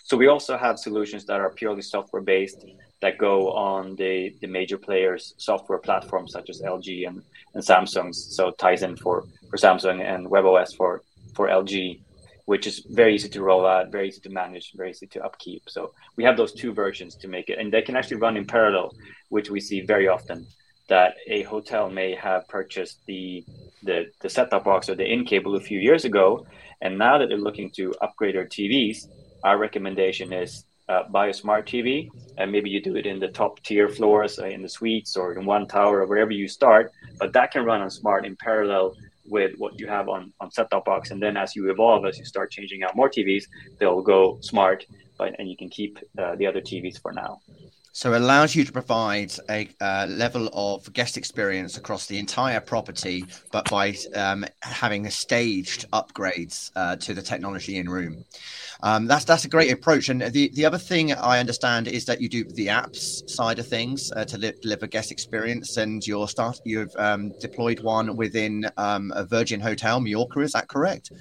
So 0.04 0.16
we 0.18 0.28
also 0.28 0.58
have 0.58 0.78
solutions 0.78 1.24
that 1.26 1.40
are 1.40 1.50
purely 1.50 1.82
software 1.82 2.22
based 2.22 2.64
that 3.04 3.18
go 3.18 3.52
on 3.52 3.94
the, 3.96 4.34
the 4.40 4.46
major 4.46 4.78
players' 4.78 5.34
software 5.36 5.78
platforms 5.78 6.32
such 6.32 6.48
as 6.48 6.62
LG 6.62 7.06
and, 7.06 7.22
and 7.52 7.62
Samsung's. 7.62 8.34
So 8.34 8.50
Tizen 8.52 8.98
for, 8.98 9.24
for 9.50 9.58
Samsung 9.58 10.00
and 10.00 10.26
WebOS 10.26 10.74
for, 10.74 11.02
for 11.34 11.48
LG, 11.48 12.00
which 12.46 12.66
is 12.66 12.78
very 12.88 13.14
easy 13.14 13.28
to 13.28 13.42
roll 13.42 13.66
out, 13.66 13.92
very 13.92 14.08
easy 14.08 14.22
to 14.22 14.30
manage, 14.30 14.72
very 14.74 14.92
easy 14.92 15.06
to 15.08 15.22
upkeep. 15.22 15.64
So 15.68 15.92
we 16.16 16.24
have 16.24 16.38
those 16.38 16.54
two 16.54 16.72
versions 16.72 17.14
to 17.16 17.28
make 17.28 17.50
it, 17.50 17.58
and 17.58 17.70
they 17.70 17.82
can 17.82 17.94
actually 17.94 18.16
run 18.16 18.38
in 18.38 18.46
parallel, 18.46 18.94
which 19.28 19.50
we 19.50 19.60
see 19.60 19.82
very 19.82 20.08
often. 20.08 20.46
That 20.88 21.14
a 21.26 21.42
hotel 21.42 21.90
may 21.90 22.14
have 22.14 22.48
purchased 22.48 23.00
the 23.06 23.44
the, 23.82 24.06
the 24.20 24.30
set-top 24.30 24.64
box 24.64 24.88
or 24.88 24.94
the 24.94 25.04
in 25.04 25.24
cable 25.26 25.56
a 25.56 25.60
few 25.60 25.78
years 25.78 26.06
ago, 26.06 26.46
and 26.80 26.98
now 26.98 27.18
that 27.18 27.28
they're 27.28 27.46
looking 27.48 27.70
to 27.72 27.94
upgrade 28.00 28.34
their 28.34 28.46
TVs, 28.46 29.08
our 29.42 29.58
recommendation 29.58 30.32
is 30.32 30.64
uh, 30.88 31.04
buy 31.08 31.28
a 31.28 31.34
smart 31.34 31.66
TV, 31.66 32.08
and 32.38 32.50
maybe 32.50 32.70
you 32.70 32.82
do 32.82 32.96
it 32.96 33.06
in 33.06 33.18
the 33.18 33.28
top 33.28 33.60
tier 33.62 33.88
floors, 33.88 34.38
uh, 34.38 34.46
in 34.46 34.62
the 34.62 34.68
suites, 34.68 35.16
or 35.16 35.32
in 35.32 35.46
one 35.46 35.66
tower, 35.66 36.00
or 36.00 36.06
wherever 36.06 36.30
you 36.30 36.48
start. 36.48 36.92
But 37.18 37.32
that 37.32 37.52
can 37.52 37.64
run 37.64 37.80
on 37.80 37.90
smart 37.90 38.26
in 38.26 38.36
parallel 38.36 38.94
with 39.26 39.52
what 39.56 39.78
you 39.78 39.86
have 39.86 40.08
on 40.08 40.32
on 40.40 40.50
set 40.50 40.70
top 40.70 40.84
box. 40.84 41.10
And 41.10 41.22
then 41.22 41.36
as 41.36 41.56
you 41.56 41.70
evolve, 41.70 42.04
as 42.04 42.18
you 42.18 42.24
start 42.24 42.50
changing 42.50 42.82
out 42.82 42.96
more 42.96 43.08
TVs, 43.08 43.44
they'll 43.78 44.02
go 44.02 44.38
smart, 44.40 44.84
but 45.18 45.34
and 45.38 45.48
you 45.48 45.56
can 45.56 45.70
keep 45.70 45.98
uh, 46.18 46.36
the 46.36 46.46
other 46.46 46.60
TVs 46.60 47.00
for 47.00 47.12
now. 47.12 47.40
So 47.96 48.12
it 48.12 48.22
allows 48.22 48.56
you 48.56 48.64
to 48.64 48.72
provide 48.72 49.32
a 49.48 49.68
uh, 49.80 50.06
level 50.10 50.50
of 50.52 50.92
guest 50.92 51.16
experience 51.16 51.76
across 51.76 52.06
the 52.06 52.18
entire 52.18 52.58
property, 52.58 53.24
but 53.52 53.70
by 53.70 53.94
um, 54.16 54.44
having 54.62 55.08
staged 55.10 55.88
upgrades 55.92 56.72
uh, 56.74 56.96
to 56.96 57.14
the 57.14 57.22
technology 57.22 57.76
in 57.76 57.88
room. 57.88 58.24
Um, 58.82 59.06
that's 59.06 59.24
that's 59.24 59.44
a 59.44 59.48
great 59.48 59.70
approach. 59.70 60.08
And 60.08 60.22
the, 60.22 60.50
the 60.54 60.66
other 60.66 60.76
thing 60.76 61.12
I 61.12 61.38
understand 61.38 61.86
is 61.86 62.04
that 62.06 62.20
you 62.20 62.28
do 62.28 62.42
the 62.42 62.66
apps 62.66 63.30
side 63.30 63.60
of 63.60 63.68
things 63.68 64.10
uh, 64.10 64.24
to 64.24 64.38
li- 64.38 64.54
deliver 64.60 64.88
guest 64.88 65.12
experience, 65.12 65.76
and 65.76 66.04
you're 66.04 66.26
start 66.26 66.58
you've 66.64 66.94
um, 66.98 67.30
deployed 67.40 67.78
one 67.78 68.16
within 68.16 68.68
um, 68.76 69.12
a 69.14 69.24
Virgin 69.24 69.60
Hotel 69.60 70.00
Mallorca. 70.00 70.40
Is 70.40 70.52
that 70.52 70.66
correct? 70.66 71.12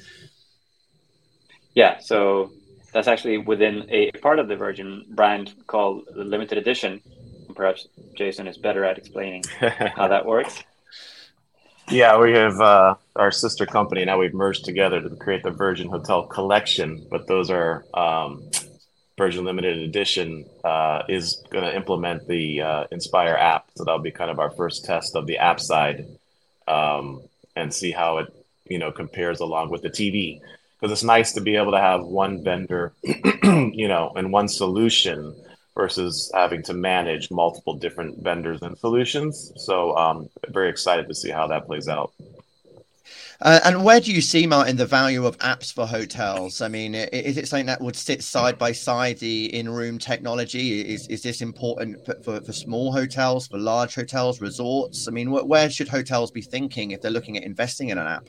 Yeah. 1.75 1.99
So 1.99 2.51
that's 2.93 3.07
actually 3.07 3.39
within 3.39 3.85
a 3.89 4.11
part 4.11 4.39
of 4.39 4.47
the 4.47 4.55
Virgin 4.55 5.05
brand 5.09 5.53
called 5.67 6.07
the 6.15 6.23
limited 6.23 6.57
edition. 6.57 7.01
Perhaps 7.55 7.87
Jason 8.15 8.47
is 8.47 8.57
better 8.57 8.85
at 8.85 8.97
explaining 8.97 9.43
how 9.95 10.07
that 10.07 10.25
works. 10.25 10.63
Yeah, 11.89 12.17
we 12.17 12.31
have 12.33 12.61
uh, 12.61 12.95
our 13.15 13.31
sister 13.31 13.65
company 13.65 14.05
now. 14.05 14.17
We've 14.17 14.33
merged 14.33 14.63
together 14.63 15.01
to 15.01 15.15
create 15.17 15.43
the 15.43 15.51
Virgin 15.51 15.89
Hotel 15.89 16.23
Collection, 16.23 17.05
but 17.11 17.27
those 17.27 17.49
are 17.49 17.83
um, 17.93 18.49
Virgin 19.17 19.43
Limited 19.43 19.79
Edition 19.79 20.45
uh, 20.63 21.03
is 21.09 21.43
going 21.49 21.65
to 21.65 21.75
implement 21.75 22.27
the 22.27 22.61
uh, 22.61 22.83
Innspire 22.91 23.37
app, 23.37 23.65
so 23.75 23.83
that'll 23.83 23.99
be 23.99 24.11
kind 24.11 24.31
of 24.31 24.39
our 24.39 24.51
first 24.51 24.85
test 24.85 25.15
of 25.15 25.27
the 25.27 25.37
app 25.37 25.59
side, 25.59 26.05
um, 26.67 27.21
and 27.55 27.73
see 27.73 27.91
how 27.91 28.19
it 28.19 28.33
you 28.65 28.79
know 28.79 28.91
compares 28.91 29.41
along 29.41 29.69
with 29.69 29.81
the 29.81 29.89
TV 29.89 30.39
because 30.83 30.91
it's 30.91 31.03
nice 31.05 31.31
to 31.31 31.39
be 31.39 31.55
able 31.55 31.71
to 31.71 31.79
have 31.79 32.03
one 32.03 32.43
vendor, 32.43 32.91
you 33.03 33.87
know, 33.87 34.11
and 34.17 34.33
one 34.33 34.49
solution 34.49 35.33
versus 35.75 36.29
having 36.33 36.61
to 36.61 36.73
manage 36.73 37.31
multiple 37.31 37.73
different 37.73 38.21
vendors 38.21 38.61
and 38.61 38.77
solutions. 38.77 39.53
So, 39.55 39.95
um, 39.95 40.29
very 40.49 40.67
excited 40.69 41.07
to 41.07 41.15
see 41.15 41.29
how 41.29 41.47
that 41.47 41.67
plays 41.67 41.87
out. 41.87 42.11
Uh, 43.39 43.61
and 43.63 43.85
where 43.85 44.01
do 44.01 44.11
you 44.11 44.19
see, 44.19 44.45
Martin, 44.45 44.75
the 44.75 44.85
value 44.85 45.25
of 45.25 45.37
apps 45.37 45.71
for 45.73 45.87
hotels? 45.87 46.59
I 46.59 46.67
mean, 46.67 46.95
is 46.95 47.37
it 47.37 47.47
something 47.47 47.67
that 47.67 47.79
would 47.79 47.95
sit 47.95 48.21
side 48.21 48.57
by 48.57 48.73
side 48.73 49.19
the 49.19 49.55
in-room 49.55 49.99
technology? 49.99 50.81
Is 50.81 51.07
is 51.07 51.23
this 51.23 51.41
important 51.41 52.05
for, 52.05 52.15
for, 52.23 52.41
for 52.41 52.51
small 52.51 52.91
hotels, 52.91 53.47
for 53.47 53.57
large 53.57 53.95
hotels, 53.95 54.41
resorts? 54.41 55.07
I 55.07 55.11
mean, 55.11 55.27
wh- 55.27 55.47
where 55.47 55.69
should 55.69 55.87
hotels 55.87 56.29
be 56.29 56.41
thinking 56.41 56.91
if 56.91 57.01
they're 57.01 57.09
looking 57.09 57.37
at 57.37 57.43
investing 57.43 57.87
in 57.87 57.97
an 57.97 58.07
app? 58.07 58.27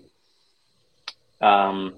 Um, 1.41 1.95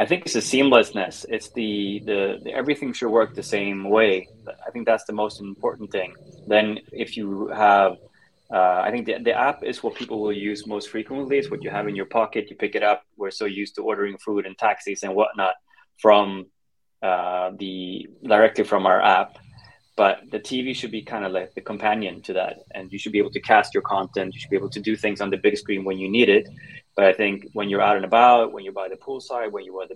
I 0.00 0.06
think 0.06 0.24
it's 0.24 0.32
the 0.32 0.40
seamlessness. 0.40 1.26
It's 1.28 1.50
the, 1.50 2.00
the, 2.06 2.38
the 2.42 2.54
everything 2.54 2.94
should 2.94 3.10
work 3.10 3.34
the 3.34 3.42
same 3.42 3.84
way. 3.84 4.26
I 4.66 4.70
think 4.70 4.86
that's 4.86 5.04
the 5.04 5.12
most 5.12 5.42
important 5.42 5.92
thing. 5.92 6.14
Then 6.46 6.78
if 6.90 7.18
you 7.18 7.48
have, 7.48 7.98
uh, 8.50 8.80
I 8.86 8.90
think 8.90 9.04
the, 9.04 9.18
the 9.22 9.34
app 9.34 9.62
is 9.62 9.82
what 9.82 9.94
people 9.94 10.22
will 10.22 10.32
use 10.32 10.66
most 10.66 10.88
frequently. 10.88 11.36
It's 11.36 11.50
what 11.50 11.62
you 11.62 11.68
have 11.68 11.86
in 11.86 11.94
your 11.94 12.06
pocket. 12.06 12.48
You 12.48 12.56
pick 12.56 12.74
it 12.74 12.82
up. 12.82 13.04
We're 13.18 13.30
so 13.30 13.44
used 13.44 13.74
to 13.74 13.82
ordering 13.82 14.16
food 14.16 14.46
and 14.46 14.56
taxis 14.56 15.02
and 15.02 15.14
whatnot 15.14 15.56
from 15.98 16.46
uh, 17.02 17.50
the 17.58 18.08
directly 18.22 18.64
from 18.64 18.86
our 18.86 19.02
app. 19.02 19.36
But 19.96 20.30
the 20.30 20.40
TV 20.40 20.74
should 20.74 20.92
be 20.92 21.02
kind 21.02 21.26
of 21.26 21.32
like 21.32 21.52
the 21.52 21.60
companion 21.60 22.22
to 22.22 22.32
that, 22.32 22.60
and 22.74 22.90
you 22.90 22.98
should 22.98 23.12
be 23.12 23.18
able 23.18 23.32
to 23.32 23.40
cast 23.40 23.74
your 23.74 23.82
content. 23.82 24.32
You 24.32 24.40
should 24.40 24.48
be 24.48 24.56
able 24.56 24.70
to 24.70 24.80
do 24.80 24.96
things 24.96 25.20
on 25.20 25.28
the 25.28 25.36
big 25.36 25.58
screen 25.58 25.84
when 25.84 25.98
you 25.98 26.08
need 26.08 26.30
it, 26.30 26.48
but 27.00 27.06
I 27.06 27.14
think 27.14 27.46
when 27.54 27.70
you're 27.70 27.80
out 27.80 27.96
and 27.96 28.04
about, 28.04 28.52
when 28.52 28.62
you're 28.62 28.74
by 28.74 28.90
the 28.90 29.00
poolside, 29.06 29.52
when 29.52 29.64
you're 29.64 29.86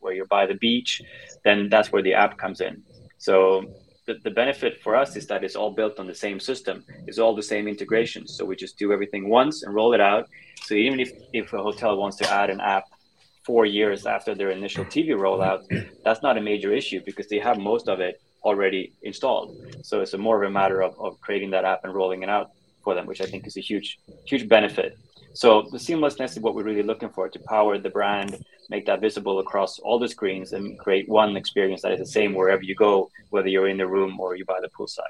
where 0.00 0.12
you're 0.12 0.32
by 0.38 0.44
the 0.44 0.54
beach, 0.54 1.00
then 1.44 1.68
that's 1.68 1.92
where 1.92 2.02
the 2.02 2.14
app 2.14 2.36
comes 2.36 2.60
in. 2.60 2.82
So 3.18 3.64
the, 4.06 4.14
the 4.24 4.32
benefit 4.32 4.82
for 4.82 4.96
us 4.96 5.14
is 5.14 5.28
that 5.28 5.44
it's 5.44 5.54
all 5.54 5.70
built 5.70 6.00
on 6.00 6.08
the 6.08 6.16
same 6.16 6.40
system. 6.40 6.84
It's 7.06 7.20
all 7.20 7.36
the 7.36 7.44
same 7.44 7.68
integrations. 7.68 8.36
So 8.36 8.44
we 8.44 8.56
just 8.56 8.76
do 8.76 8.92
everything 8.92 9.28
once 9.28 9.62
and 9.62 9.72
roll 9.72 9.94
it 9.94 10.00
out. 10.00 10.24
So 10.64 10.74
even 10.74 10.98
if, 10.98 11.12
if 11.32 11.52
a 11.52 11.62
hotel 11.62 11.96
wants 11.96 12.16
to 12.16 12.28
add 12.28 12.50
an 12.50 12.60
app 12.60 12.86
four 13.44 13.64
years 13.64 14.04
after 14.04 14.34
their 14.34 14.50
initial 14.50 14.84
TV 14.84 15.10
rollout, 15.10 15.60
that's 16.04 16.22
not 16.24 16.36
a 16.36 16.40
major 16.40 16.72
issue 16.72 17.00
because 17.06 17.28
they 17.28 17.38
have 17.38 17.58
most 17.58 17.86
of 17.86 18.00
it 18.00 18.20
already 18.42 18.94
installed. 19.02 19.48
So 19.84 20.00
it's 20.00 20.14
a 20.14 20.18
more 20.18 20.42
of 20.42 20.50
a 20.50 20.52
matter 20.52 20.82
of, 20.82 20.98
of 20.98 21.20
creating 21.20 21.50
that 21.52 21.64
app 21.64 21.84
and 21.84 21.94
rolling 21.94 22.24
it 22.24 22.28
out 22.28 22.50
for 22.82 22.96
them, 22.96 23.06
which 23.06 23.20
I 23.20 23.26
think 23.26 23.46
is 23.46 23.56
a 23.56 23.60
huge, 23.60 24.00
huge 24.26 24.48
benefit. 24.48 24.98
So 25.38 25.62
the 25.70 25.78
seamlessness 25.78 26.32
is 26.32 26.40
what 26.40 26.56
we're 26.56 26.64
really 26.64 26.82
looking 26.82 27.10
for 27.10 27.28
to 27.28 27.38
power 27.38 27.78
the 27.78 27.90
brand, 27.90 28.44
make 28.70 28.86
that 28.86 29.00
visible 29.00 29.38
across 29.38 29.78
all 29.78 30.00
the 30.00 30.08
screens, 30.08 30.52
and 30.52 30.76
create 30.80 31.08
one 31.08 31.36
experience 31.36 31.82
that 31.82 31.92
is 31.92 32.00
the 32.00 32.06
same 32.06 32.34
wherever 32.34 32.64
you 32.64 32.74
go, 32.74 33.08
whether 33.30 33.46
you're 33.46 33.68
in 33.68 33.76
the 33.76 33.86
room 33.86 34.18
or 34.18 34.34
you're 34.34 34.46
by 34.46 34.58
the 34.60 34.68
poolside. 34.68 35.04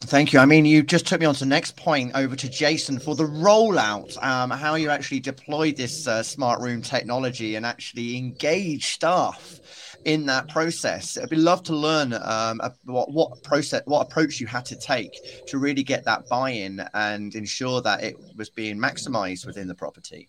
Thank 0.00 0.32
you. 0.32 0.38
I 0.38 0.46
mean, 0.46 0.64
you 0.64 0.82
just 0.82 1.06
took 1.06 1.20
me 1.20 1.26
on 1.26 1.34
to 1.34 1.40
the 1.40 1.44
next 1.44 1.76
point 1.76 2.12
over 2.14 2.34
to 2.34 2.48
Jason 2.48 2.98
for 2.98 3.14
the 3.14 3.24
rollout, 3.24 4.16
um, 4.24 4.48
how 4.48 4.74
you 4.76 4.88
actually 4.88 5.20
deployed 5.20 5.76
this 5.76 6.08
uh, 6.08 6.22
smart 6.22 6.62
room 6.62 6.80
technology 6.80 7.56
and 7.56 7.66
actually 7.66 8.16
engage 8.16 8.94
staff 8.94 9.60
in 10.06 10.24
that 10.24 10.48
process. 10.48 11.18
I'd 11.18 11.28
be 11.28 11.36
love 11.36 11.64
to 11.64 11.74
learn 11.74 12.14
um, 12.14 12.62
what 12.84 13.10
what 13.10 13.42
process, 13.42 13.82
what 13.86 14.06
approach 14.06 14.40
you 14.40 14.46
had 14.46 14.64
to 14.66 14.76
take 14.76 15.12
to 15.48 15.58
really 15.58 15.82
get 15.82 16.04
that 16.04 16.28
buy-in 16.28 16.82
and 16.94 17.34
ensure 17.34 17.82
that 17.82 18.02
it 18.04 18.16
was 18.36 18.48
being 18.48 18.78
maximized 18.78 19.44
within 19.44 19.66
the 19.66 19.74
property. 19.74 20.28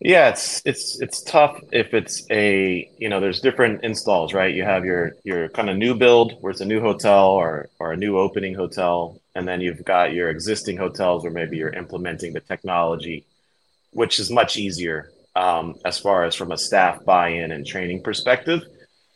Yeah, 0.00 0.30
it's 0.30 0.62
it's 0.64 1.00
it's 1.00 1.22
tough 1.22 1.60
if 1.72 1.92
it's 1.92 2.26
a 2.30 2.90
you 2.98 3.10
know 3.10 3.20
there's 3.20 3.40
different 3.40 3.84
installs, 3.84 4.32
right? 4.32 4.54
You 4.54 4.64
have 4.64 4.84
your 4.86 5.12
your 5.24 5.50
kind 5.50 5.68
of 5.68 5.76
new 5.76 5.94
build 5.94 6.38
where 6.40 6.50
it's 6.50 6.62
a 6.62 6.64
new 6.64 6.80
hotel 6.80 7.28
or 7.32 7.68
or 7.78 7.92
a 7.92 7.96
new 7.98 8.16
opening 8.18 8.54
hotel, 8.54 9.20
and 9.34 9.46
then 9.46 9.60
you've 9.60 9.84
got 9.84 10.14
your 10.14 10.30
existing 10.30 10.78
hotels 10.78 11.22
where 11.22 11.32
maybe 11.32 11.58
you're 11.58 11.74
implementing 11.84 12.32
the 12.32 12.40
technology, 12.40 13.26
which 13.90 14.18
is 14.18 14.30
much 14.30 14.56
easier 14.56 15.10
um, 15.36 15.76
as 15.84 15.98
far 15.98 16.24
as 16.24 16.34
from 16.34 16.52
a 16.52 16.58
staff 16.58 17.04
buy-in 17.04 17.52
and 17.52 17.66
training 17.66 18.02
perspective, 18.02 18.62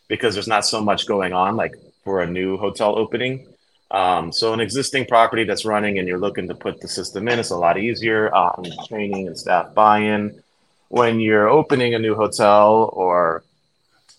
because 0.08 0.34
there's 0.34 0.48
not 0.48 0.64
so 0.64 0.80
much 0.80 1.06
going 1.06 1.32
on 1.32 1.56
like 1.56 1.74
for 2.04 2.22
a 2.22 2.26
new 2.26 2.56
hotel 2.56 2.98
opening. 2.98 3.46
Um, 3.90 4.32
so 4.32 4.52
an 4.52 4.60
existing 4.60 5.06
property 5.06 5.44
that's 5.44 5.64
running 5.64 5.98
and 5.98 6.06
you're 6.06 6.18
looking 6.18 6.48
to 6.48 6.54
put 6.54 6.80
the 6.80 6.88
system 6.88 7.26
in, 7.28 7.38
it's 7.38 7.50
a 7.50 7.56
lot 7.56 7.78
easier 7.78 8.34
um, 8.34 8.64
training 8.86 9.26
and 9.26 9.38
staff 9.38 9.74
buy-in. 9.74 10.42
When 10.88 11.20
you're 11.20 11.48
opening 11.48 11.94
a 11.94 11.98
new 11.98 12.14
hotel 12.14 12.90
or 12.92 13.44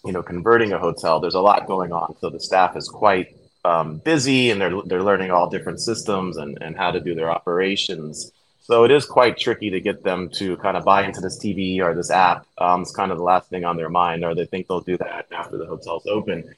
you 0.06 0.12
know 0.12 0.24
converting 0.24 0.72
a 0.74 0.80
hotel, 0.80 1.20
there's 1.20 1.36
a 1.36 1.40
lot 1.42 1.68
going 1.68 1.92
on, 1.92 2.16
so 2.20 2.30
the 2.30 2.40
staff 2.40 2.78
is 2.78 2.88
quite 2.88 3.36
um, 3.66 3.98
busy 3.98 4.52
and 4.52 4.62
they're 4.62 4.82
they're 4.86 5.04
learning 5.04 5.32
all 5.32 5.50
different 5.50 5.80
systems 5.82 6.38
and, 6.38 6.58
and 6.62 6.78
how 6.78 6.92
to 6.92 7.00
do 7.00 7.14
their 7.16 7.32
operations. 7.32 8.32
So 8.70 8.84
it 8.84 8.92
is 8.92 9.04
quite 9.04 9.36
tricky 9.36 9.72
to 9.72 9.82
get 9.82 10.04
them 10.04 10.30
to 10.34 10.56
kind 10.58 10.78
of 10.78 10.86
buy 10.86 11.04
into 11.04 11.22
this 11.22 11.40
TV 11.44 11.80
or 11.80 11.96
this 11.96 12.12
app. 12.12 12.46
Um, 12.60 12.84
it's 12.84 12.96
kind 12.96 13.12
of 13.12 13.18
the 13.18 13.24
last 13.24 13.50
thing 13.50 13.66
on 13.66 13.78
their 13.78 13.90
mind, 13.90 14.24
or 14.24 14.36
they 14.36 14.46
think 14.46 14.68
they'll 14.68 14.80
do 14.80 14.96
that 15.00 15.26
after 15.32 15.58
the 15.58 15.66
hotel's 15.66 16.06
open. 16.06 16.54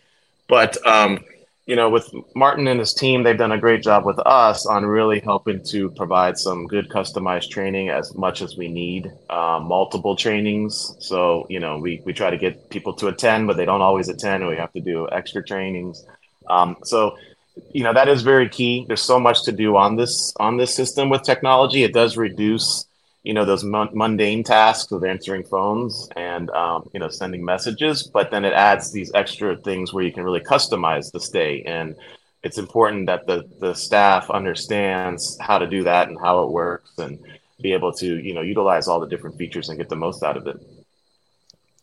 But 0.50 0.86
um, 0.86 1.24
you 1.68 1.78
know, 1.78 1.90
with 1.90 2.14
Martin 2.36 2.68
and 2.68 2.82
his 2.82 2.94
team, 2.94 3.24
they've 3.24 3.38
done 3.38 3.54
a 3.54 3.58
great 3.58 3.82
job 3.82 4.04
with 4.04 4.20
us 4.26 4.66
on 4.66 4.86
really 4.86 5.22
helping 5.22 5.64
to 5.68 5.90
provide 5.92 6.38
some 6.38 6.68
good 6.68 6.90
customized 6.90 7.50
training 7.50 7.92
as 7.92 8.14
much 8.14 8.42
as 8.42 8.58
we 8.58 8.68
need, 8.68 9.10
uh, 9.30 9.62
multiple 9.64 10.18
trainings. 10.18 10.98
So, 11.00 11.48
you 11.50 11.62
know, 11.62 11.78
we, 11.78 12.02
we 12.04 12.12
try 12.12 12.30
to 12.30 12.38
get 12.38 12.70
people 12.70 12.92
to 12.96 13.08
attend, 13.08 13.48
but 13.48 13.56
they 13.56 13.64
don't 13.64 13.82
always 13.82 14.10
attend, 14.10 14.44
and 14.44 14.52
we 14.52 14.58
have 14.58 14.74
to 14.74 14.82
do 14.82 15.08
extra 15.14 15.42
trainings. 15.42 16.06
Um, 16.50 16.76
so, 16.84 17.16
you 17.72 17.84
know, 17.84 17.94
that 17.94 18.08
is 18.08 18.22
very 18.22 18.48
key. 18.50 18.86
There's 18.88 19.02
so 19.02 19.20
much 19.20 19.44
to 19.44 19.52
do 19.52 19.76
on 19.76 19.96
this 19.96 20.34
on 20.40 20.58
this 20.58 20.74
system 20.74 21.10
with 21.10 21.24
technology. 21.24 21.84
It 21.84 21.94
does 21.94 22.18
reduce 22.18 22.86
you 23.24 23.34
know 23.34 23.46
those 23.46 23.64
mundane 23.64 24.44
tasks 24.44 24.92
of 24.92 25.04
answering 25.04 25.44
phones 25.44 26.10
and 26.16 26.50
um, 26.52 26.90
you 26.94 27.00
know 27.00 27.10
sending 27.10 27.44
messages 27.46 28.04
but 28.04 28.32
then 28.32 28.46
it 28.46 28.54
adds 28.54 28.92
these 28.92 29.12
extra 29.14 29.56
things 29.58 29.94
where 29.94 30.04
you 30.04 30.12
can 30.12 30.24
really 30.24 30.40
customize 30.40 31.12
the 31.12 31.20
stay 31.20 31.62
and 31.64 31.96
it's 32.44 32.58
important 32.58 33.06
that 33.06 33.28
the 33.28 33.48
the 33.60 33.74
staff 33.74 34.30
understands 34.32 35.38
how 35.40 35.60
to 35.60 35.68
do 35.68 35.84
that 35.84 36.10
and 36.10 36.20
how 36.20 36.44
it 36.44 36.50
works 36.50 36.98
and 36.98 37.20
be 37.62 37.74
able 37.74 37.94
to 37.94 38.18
you 38.18 38.34
know 38.34 38.42
utilize 38.42 38.88
all 38.88 39.00
the 39.00 39.08
different 39.08 39.38
features 39.38 39.70
and 39.70 39.78
get 39.78 39.90
the 39.90 39.96
most 39.96 40.24
out 40.24 40.38
of 40.38 40.48
it 40.48 40.60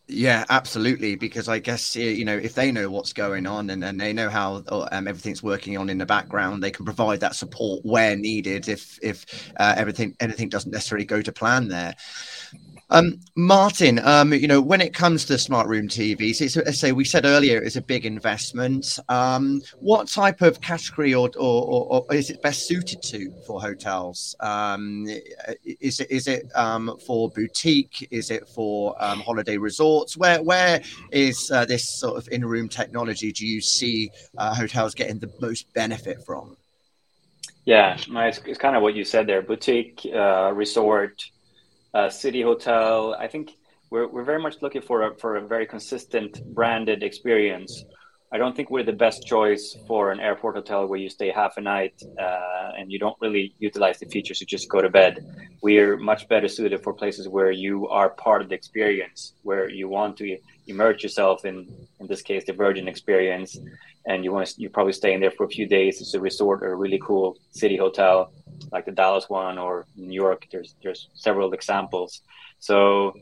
yeah, 0.09 0.43
absolutely. 0.49 1.15
Because 1.15 1.47
I 1.47 1.59
guess 1.59 1.95
you 1.95 2.25
know 2.25 2.35
if 2.35 2.55
they 2.55 2.71
know 2.71 2.89
what's 2.89 3.13
going 3.13 3.45
on 3.45 3.69
and, 3.69 3.83
and 3.83 3.99
they 3.99 4.11
know 4.11 4.29
how 4.29 4.63
um, 4.67 5.07
everything's 5.07 5.43
working 5.43 5.77
on 5.77 5.89
in 5.89 5.99
the 5.99 6.05
background, 6.05 6.63
they 6.63 6.71
can 6.71 6.83
provide 6.83 7.19
that 7.19 7.35
support 7.35 7.85
where 7.85 8.15
needed. 8.15 8.67
If 8.67 8.97
if 9.03 9.51
uh, 9.57 9.75
everything 9.77 10.15
anything 10.19 10.49
doesn't 10.49 10.71
necessarily 10.71 11.05
go 11.05 11.21
to 11.21 11.31
plan 11.31 11.67
there. 11.67 11.95
Um, 12.91 13.19
Martin, 13.35 13.99
um, 13.99 14.33
you 14.33 14.47
know, 14.47 14.61
when 14.61 14.81
it 14.81 14.95
comes 14.95 15.25
to 15.25 15.37
smart 15.37 15.67
room 15.67 15.87
TVs, 15.87 16.41
it's, 16.41 16.57
as 16.57 16.79
say 16.79 16.91
we 16.91 17.05
said 17.05 17.23
earlier, 17.23 17.61
it's 17.61 17.75
a 17.75 17.81
big 17.81 18.05
investment. 18.05 18.97
Um, 19.09 19.61
what 19.79 20.07
type 20.07 20.41
of 20.41 20.59
category 20.61 21.13
or, 21.13 21.29
or, 21.37 21.63
or, 21.65 22.05
or, 22.09 22.15
is 22.15 22.31
it 22.31 22.41
best 22.41 22.67
suited 22.67 23.03
to 23.03 23.31
for 23.45 23.61
hotels? 23.61 24.35
Um, 24.39 25.05
is 25.63 25.99
it 25.99 26.09
is 26.09 26.27
it 26.27 26.49
um, 26.55 26.97
for 27.05 27.29
boutique? 27.29 28.07
Is 28.09 28.31
it 28.31 28.47
for 28.47 28.95
um, 29.03 29.19
holiday 29.19 29.57
resorts? 29.57 30.17
Where 30.17 30.41
where 30.41 30.81
is 31.11 31.51
uh, 31.51 31.65
this 31.65 31.99
sort 31.99 32.17
of 32.17 32.27
in 32.31 32.43
room 32.43 32.69
technology? 32.69 33.31
Do 33.31 33.45
you 33.45 33.61
see 33.61 34.09
uh, 34.37 34.55
hotels 34.55 34.95
getting 34.95 35.19
the 35.19 35.31
most 35.39 35.71
benefit 35.73 36.25
from? 36.25 36.57
Yeah, 37.65 37.99
it's, 38.09 38.39
it's 38.45 38.57
kind 38.57 38.75
of 38.75 38.81
what 38.81 38.95
you 38.95 39.03
said 39.03 39.27
there: 39.27 39.43
boutique, 39.43 40.07
uh, 40.11 40.51
resort 40.55 41.21
uh, 41.93 42.09
City 42.09 42.41
Hotel. 42.41 43.15
I 43.19 43.27
think 43.27 43.57
we're, 43.89 44.07
we're 44.07 44.23
very 44.23 44.41
much 44.41 44.61
looking 44.61 44.81
for 44.81 45.03
a, 45.03 45.15
for 45.17 45.37
a 45.37 45.47
very 45.47 45.65
consistent 45.65 46.43
branded 46.53 47.03
experience. 47.03 47.83
I 48.31 48.37
don't 48.37 48.55
think 48.55 48.69
we're 48.69 48.83
the 48.83 48.93
best 48.93 49.25
choice 49.25 49.75
for 49.87 50.11
an 50.11 50.19
airport 50.19 50.53
hotel 50.53 50.85
where 50.85 50.99
you 50.99 51.09
stay 51.09 51.31
half 51.31 51.57
a 51.57 51.61
night 51.61 51.99
uh, 52.21 52.73
and 52.77 52.91
you 52.91 52.99
don't 52.99 53.17
really 53.19 53.55
utilize 53.57 53.97
the 53.97 54.05
features. 54.05 54.39
You 54.39 54.45
just 54.45 54.69
go 54.69 54.81
to 54.81 54.89
bed. 54.89 55.25
We're 55.63 55.97
much 55.97 56.27
better 56.27 56.47
suited 56.47 56.83
for 56.83 56.93
places 56.93 57.27
where 57.27 57.49
you 57.49 57.87
are 57.87 58.09
part 58.09 58.43
of 58.43 58.49
the 58.49 58.53
experience, 58.53 59.33
where 59.41 59.67
you 59.67 59.89
want 59.89 60.15
to 60.17 60.37
immerse 60.67 61.01
yourself 61.01 61.43
in, 61.43 61.67
in 61.99 62.05
this 62.05 62.21
case, 62.21 62.43
the 62.45 62.53
Virgin 62.53 62.87
experience, 62.87 63.57
and 64.05 64.23
you 64.23 64.31
want 64.31 64.45
to, 64.47 64.61
you're 64.61 64.69
probably 64.69 64.93
staying 64.93 65.21
there 65.21 65.31
for 65.31 65.45
a 65.45 65.49
few 65.49 65.65
days. 65.65 65.99
It's 65.99 66.13
a 66.13 66.19
resort 66.19 66.61
or 66.61 66.73
a 66.73 66.75
really 66.75 66.99
cool 67.03 67.35
city 67.49 67.77
hotel 67.77 68.31
like 68.71 68.85
the 68.85 68.91
Dallas 68.91 69.29
one 69.29 69.57
or 69.57 69.85
New 69.95 70.13
York. 70.13 70.47
There's 70.51 70.75
there's 70.83 71.09
several 71.13 71.53
examples. 71.53 72.21
So 72.59 73.13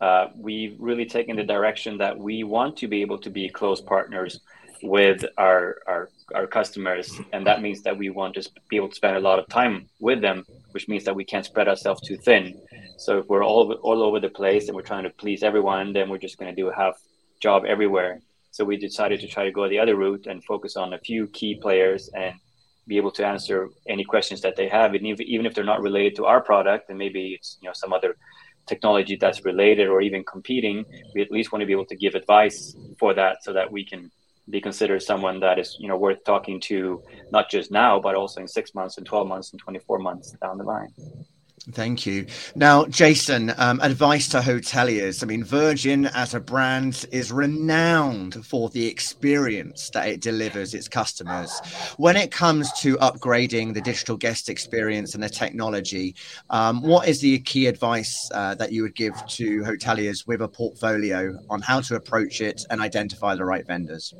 uh, 0.00 0.28
we've 0.36 0.76
really 0.78 1.06
taken 1.06 1.36
the 1.36 1.44
direction 1.44 1.98
that 1.98 2.18
we 2.18 2.42
want 2.42 2.76
to 2.78 2.88
be 2.88 3.02
able 3.02 3.18
to 3.18 3.30
be 3.30 3.48
close 3.48 3.80
partners 3.80 4.40
with 4.82 5.24
our, 5.38 5.78
our 5.86 6.08
our 6.34 6.46
customers, 6.46 7.20
and 7.32 7.46
that 7.46 7.62
means 7.62 7.82
that 7.82 7.96
we 7.96 8.10
want 8.10 8.34
to 8.34 8.48
be 8.68 8.76
able 8.76 8.88
to 8.88 8.94
spend 8.94 9.16
a 9.16 9.20
lot 9.20 9.38
of 9.38 9.46
time 9.48 9.88
with 10.00 10.20
them, 10.20 10.44
which 10.72 10.88
means 10.88 11.04
that 11.04 11.14
we 11.14 11.24
can't 11.24 11.44
spread 11.44 11.68
ourselves 11.68 12.00
too 12.00 12.16
thin. 12.16 12.60
So 12.98 13.18
if 13.18 13.26
we're 13.28 13.44
all 13.44 13.72
all 13.74 14.02
over 14.02 14.18
the 14.18 14.28
place 14.28 14.66
and 14.66 14.74
we're 14.76 14.82
trying 14.82 15.04
to 15.04 15.10
please 15.10 15.42
everyone, 15.42 15.92
then 15.92 16.08
we're 16.08 16.18
just 16.18 16.38
going 16.38 16.54
to 16.54 16.62
do 16.62 16.68
a 16.68 16.74
half 16.74 16.96
job 17.40 17.64
everywhere. 17.64 18.20
So 18.50 18.64
we 18.64 18.76
decided 18.76 19.20
to 19.20 19.28
try 19.28 19.44
to 19.44 19.50
go 19.50 19.68
the 19.68 19.78
other 19.78 19.96
route 19.96 20.26
and 20.26 20.44
focus 20.44 20.76
on 20.76 20.92
a 20.92 20.98
few 20.98 21.26
key 21.28 21.54
players 21.54 22.10
and 22.14 22.34
be 22.86 22.96
able 22.96 23.10
to 23.12 23.26
answer 23.26 23.68
any 23.88 24.04
questions 24.04 24.40
that 24.40 24.56
they 24.56 24.68
have, 24.68 24.94
and 24.94 25.06
even 25.06 25.46
if 25.46 25.54
they're 25.54 25.64
not 25.64 25.82
related 25.82 26.16
to 26.16 26.24
our 26.26 26.40
product, 26.40 26.88
and 26.90 26.98
maybe 26.98 27.34
it's 27.34 27.58
you 27.60 27.68
know 27.68 27.72
some 27.74 27.92
other 27.92 28.16
technology 28.66 29.16
that's 29.16 29.44
related 29.44 29.88
or 29.88 30.00
even 30.00 30.22
competing, 30.24 30.84
we 31.14 31.22
at 31.22 31.30
least 31.30 31.52
want 31.52 31.60
to 31.60 31.66
be 31.66 31.72
able 31.72 31.86
to 31.86 31.96
give 31.96 32.14
advice 32.14 32.76
for 32.98 33.14
that, 33.14 33.42
so 33.42 33.52
that 33.52 33.70
we 33.70 33.84
can 33.84 34.10
be 34.50 34.60
considered 34.60 35.02
someone 35.02 35.38
that 35.40 35.58
is 35.58 35.76
you 35.78 35.88
know 35.88 35.96
worth 35.96 36.22
talking 36.24 36.60
to, 36.60 37.02
not 37.30 37.50
just 37.50 37.70
now, 37.70 38.00
but 38.00 38.14
also 38.14 38.40
in 38.40 38.48
six 38.48 38.74
months, 38.74 38.98
and 38.98 39.06
twelve 39.06 39.26
months, 39.26 39.52
and 39.52 39.60
twenty 39.60 39.78
four 39.80 39.98
months 39.98 40.32
down 40.42 40.58
the 40.58 40.64
line. 40.64 40.88
Thank 41.70 42.06
you. 42.06 42.26
Now, 42.56 42.86
Jason, 42.86 43.54
um, 43.56 43.78
advice 43.82 44.28
to 44.30 44.40
hoteliers. 44.40 45.22
I 45.22 45.26
mean, 45.26 45.44
Virgin 45.44 46.06
as 46.06 46.34
a 46.34 46.40
brand 46.40 47.06
is 47.12 47.30
renowned 47.30 48.44
for 48.44 48.68
the 48.70 48.88
experience 48.88 49.88
that 49.90 50.08
it 50.08 50.20
delivers 50.20 50.74
its 50.74 50.88
customers. 50.88 51.60
When 51.98 52.16
it 52.16 52.32
comes 52.32 52.72
to 52.80 52.96
upgrading 52.96 53.74
the 53.74 53.80
digital 53.80 54.16
guest 54.16 54.48
experience 54.48 55.14
and 55.14 55.22
the 55.22 55.28
technology, 55.28 56.16
um, 56.50 56.82
what 56.82 57.06
is 57.06 57.20
the 57.20 57.38
key 57.38 57.68
advice 57.68 58.28
uh, 58.34 58.56
that 58.56 58.72
you 58.72 58.82
would 58.82 58.96
give 58.96 59.14
to 59.26 59.60
hoteliers 59.60 60.26
with 60.26 60.42
a 60.42 60.48
portfolio 60.48 61.38
on 61.48 61.60
how 61.60 61.80
to 61.82 61.94
approach 61.94 62.40
it 62.40 62.60
and 62.70 62.80
identify 62.80 63.36
the 63.36 63.44
right 63.44 63.64
vendors? 63.64 64.12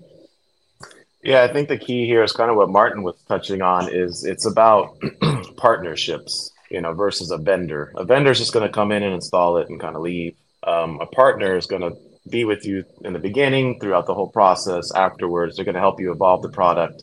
Yeah, 1.25 1.43
I 1.43 1.53
think 1.53 1.69
the 1.69 1.79
key 1.79 2.07
here 2.07 2.23
is 2.23 2.31
kind 2.31 2.53
of 2.53 2.57
what 2.57 2.69
Martin 2.69 3.03
was 3.03 3.21
touching 3.27 3.63
on 3.63 3.89
is 3.93 4.25
it's 4.25 4.47
about 4.47 4.97
partnerships 5.57 6.52
you 6.73 6.81
know, 6.81 6.95
versus 6.95 7.31
a 7.31 7.39
vendor. 7.39 7.93
A 7.97 8.05
vendor 8.05 8.31
is 8.31 8.39
just 8.39 8.53
going 8.53 8.67
to 8.67 8.73
come 8.73 8.93
in 8.93 9.03
and 9.03 9.15
install 9.15 9.59
it 9.59 9.69
and 9.69 9.79
kind 9.79 9.95
of 9.95 10.03
leave. 10.03 10.35
Um, 10.65 11.01
a 11.01 11.07
partner 11.07 11.57
is 11.57 11.67
going 11.67 11.83
to 11.83 11.97
be 12.29 12.45
with 12.45 12.65
you 12.65 12.85
in 13.05 13.13
the 13.13 13.19
beginning, 13.19 13.79
throughout 13.79 14.07
the 14.07 14.15
whole 14.15 14.29
process, 14.29 14.93
afterwards. 14.95 15.57
They're 15.57 15.65
going 15.65 15.75
to 15.75 15.81
help 15.81 16.01
you 16.01 16.13
evolve 16.13 16.43
the 16.43 16.49
product. 16.49 17.03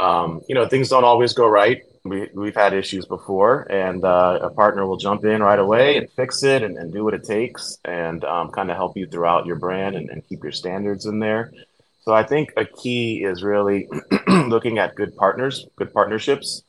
Um, 0.00 0.40
you 0.48 0.54
know, 0.54 0.66
things 0.66 0.88
don't 0.88 1.04
always 1.04 1.34
go 1.34 1.46
right. 1.46 1.82
We, 2.04 2.28
we've 2.34 2.54
had 2.54 2.72
issues 2.72 3.04
before, 3.04 3.66
and 3.70 4.04
uh, 4.04 4.38
a 4.42 4.50
partner 4.50 4.86
will 4.86 4.96
jump 4.96 5.24
in 5.24 5.42
right 5.42 5.58
away 5.58 5.96
and 5.96 6.10
fix 6.12 6.42
it 6.44 6.62
and, 6.62 6.78
and 6.78 6.92
do 6.92 7.02
what 7.04 7.14
it 7.14 7.24
takes 7.24 7.78
and 7.84 8.24
um, 8.24 8.50
kind 8.50 8.70
of 8.70 8.76
help 8.76 8.96
you 8.96 9.06
throughout 9.06 9.46
your 9.46 9.56
brand 9.56 9.96
and, 9.96 10.08
and 10.10 10.26
keep 10.28 10.42
your 10.42 10.52
standards 10.52 11.06
in 11.06 11.18
there. 11.18 11.52
So 12.02 12.14
I 12.14 12.22
think 12.22 12.52
a 12.56 12.64
key 12.64 13.24
is 13.24 13.42
really 13.42 13.88
looking 14.28 14.78
at 14.78 14.94
good 14.94 15.16
partners, 15.16 15.66
good 15.74 15.92
partnerships, 15.92 16.62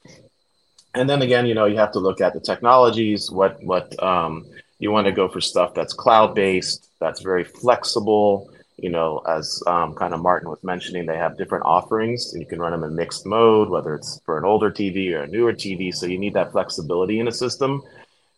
and 0.93 1.09
then 1.09 1.21
again, 1.21 1.45
you 1.45 1.53
know, 1.53 1.65
you 1.65 1.77
have 1.77 1.91
to 1.93 1.99
look 1.99 2.21
at 2.21 2.33
the 2.33 2.39
technologies. 2.39 3.31
What 3.31 3.61
what 3.63 4.01
um, 4.01 4.45
you 4.79 4.91
want 4.91 5.07
to 5.07 5.11
go 5.11 5.27
for 5.27 5.41
stuff 5.41 5.73
that's 5.73 5.93
cloud 5.93 6.35
based, 6.35 6.89
that's 6.99 7.21
very 7.21 7.43
flexible. 7.43 8.49
You 8.77 8.89
know, 8.89 9.19
as 9.27 9.63
um, 9.65 9.95
kind 9.95 10.13
of 10.13 10.21
Martin 10.21 10.49
was 10.49 10.63
mentioning, 10.63 11.07
they 11.07 11.17
have 11.17 11.37
different 11.37 11.65
offerings, 11.65 12.33
and 12.33 12.41
you 12.41 12.47
can 12.47 12.59
run 12.59 12.71
them 12.71 12.83
in 12.83 12.95
mixed 12.95 13.25
mode, 13.25 13.69
whether 13.69 13.95
it's 13.95 14.21
for 14.23 14.37
an 14.37 14.45
older 14.45 14.69
TV 14.69 15.13
or 15.13 15.23
a 15.23 15.27
newer 15.27 15.53
TV. 15.53 15.93
So 15.93 16.05
you 16.05 16.19
need 16.19 16.35
that 16.35 16.51
flexibility 16.51 17.19
in 17.19 17.27
a 17.27 17.31
system. 17.31 17.81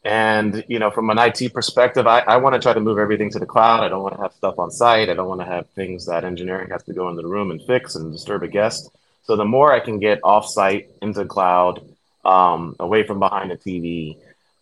And 0.05 0.63
you 0.69 0.79
know, 0.79 0.91
from 0.91 1.09
an 1.09 1.17
IT 1.17 1.53
perspective, 1.53 2.07
I, 2.07 2.19
I 2.19 2.37
want 2.37 2.55
to 2.55 2.61
try 2.61 2.73
to 2.73 2.79
move 2.79 2.99
everything 2.99 3.29
to 3.31 3.39
the 3.39 3.45
cloud. 3.45 3.83
I 3.83 3.89
don't 3.89 4.01
want 4.01 4.15
to 4.15 4.21
have 4.21 4.33
stuff 4.33 4.57
on 4.57 4.71
site. 4.71 5.09
I 5.09 5.13
don't 5.13 5.27
want 5.27 5.41
to 5.41 5.47
have 5.47 5.69
things 5.71 6.05
that 6.05 6.23
engineering 6.23 6.69
has 6.69 6.83
to 6.83 6.93
go 6.93 7.09
into 7.09 7.21
the 7.21 7.27
room 7.27 7.51
and 7.51 7.61
fix 7.61 7.95
and 7.95 8.11
disturb 8.11 8.43
a 8.43 8.47
guest. 8.47 8.89
So 9.23 9.35
the 9.35 9.45
more 9.45 9.73
I 9.73 9.81
can 9.81 9.99
get 9.99 10.21
off 10.23 10.47
site 10.47 10.89
into 11.01 11.19
the 11.19 11.25
cloud, 11.25 11.81
um, 12.25 12.75
away 12.79 13.05
from 13.05 13.19
behind 13.19 13.51
the 13.51 13.57
TV 13.57 14.17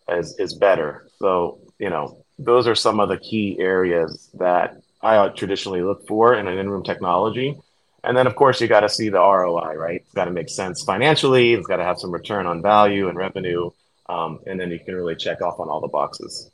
is, 0.08 0.38
is 0.38 0.54
better. 0.54 1.08
So, 1.18 1.58
you 1.78 1.90
know, 1.90 2.24
those 2.38 2.66
are 2.66 2.74
some 2.74 3.00
of 3.00 3.08
the 3.08 3.18
key 3.18 3.56
areas 3.58 4.30
that 4.34 4.80
I 5.02 5.28
traditionally 5.28 5.82
look 5.82 6.06
for 6.06 6.34
in 6.34 6.46
an 6.48 6.58
in-room 6.58 6.84
technology. 6.84 7.58
And 8.04 8.16
then, 8.16 8.26
of 8.26 8.36
course, 8.36 8.60
you 8.60 8.68
got 8.68 8.80
to 8.80 8.88
see 8.88 9.08
the 9.08 9.18
ROI, 9.18 9.74
right? 9.74 10.02
It's 10.02 10.14
got 10.14 10.26
to 10.26 10.30
make 10.30 10.48
sense 10.48 10.82
financially. 10.82 11.54
It's 11.54 11.66
got 11.66 11.76
to 11.76 11.84
have 11.84 11.98
some 11.98 12.12
return 12.12 12.46
on 12.46 12.62
value 12.62 13.08
and 13.08 13.18
revenue. 13.18 13.70
Um, 14.08 14.40
and 14.46 14.58
then 14.58 14.70
you 14.70 14.78
can 14.78 14.94
really 14.94 15.16
check 15.16 15.42
off 15.42 15.60
on 15.60 15.68
all 15.68 15.80
the 15.80 15.88
boxes. 15.88 16.50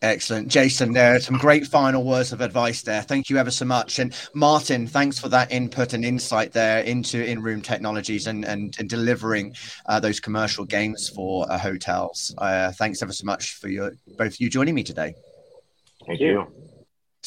Excellent. 0.00 0.46
Jason, 0.46 0.92
there 0.92 1.16
are 1.16 1.20
some 1.20 1.36
great 1.38 1.66
final 1.66 2.04
words 2.04 2.32
of 2.32 2.40
advice 2.40 2.82
there. 2.82 3.02
Thank 3.02 3.28
you 3.28 3.36
ever 3.36 3.50
so 3.50 3.64
much. 3.64 3.98
And 3.98 4.14
Martin, 4.32 4.86
thanks 4.86 5.18
for 5.18 5.28
that 5.30 5.50
input 5.50 5.92
and 5.92 6.04
insight 6.04 6.52
there 6.52 6.82
into 6.82 7.24
in 7.24 7.42
room 7.42 7.60
technologies 7.60 8.28
and, 8.28 8.44
and, 8.44 8.76
and 8.78 8.88
delivering 8.88 9.56
uh, 9.86 9.98
those 9.98 10.20
commercial 10.20 10.64
games 10.64 11.08
for 11.08 11.50
uh, 11.50 11.58
hotels. 11.58 12.32
Uh, 12.38 12.70
thanks 12.72 13.02
ever 13.02 13.12
so 13.12 13.24
much 13.24 13.54
for 13.54 13.68
your 13.68 13.92
both 14.16 14.38
you 14.38 14.48
joining 14.48 14.76
me 14.76 14.84
today. 14.84 15.14
Thank 16.06 16.20
you. 16.20 16.46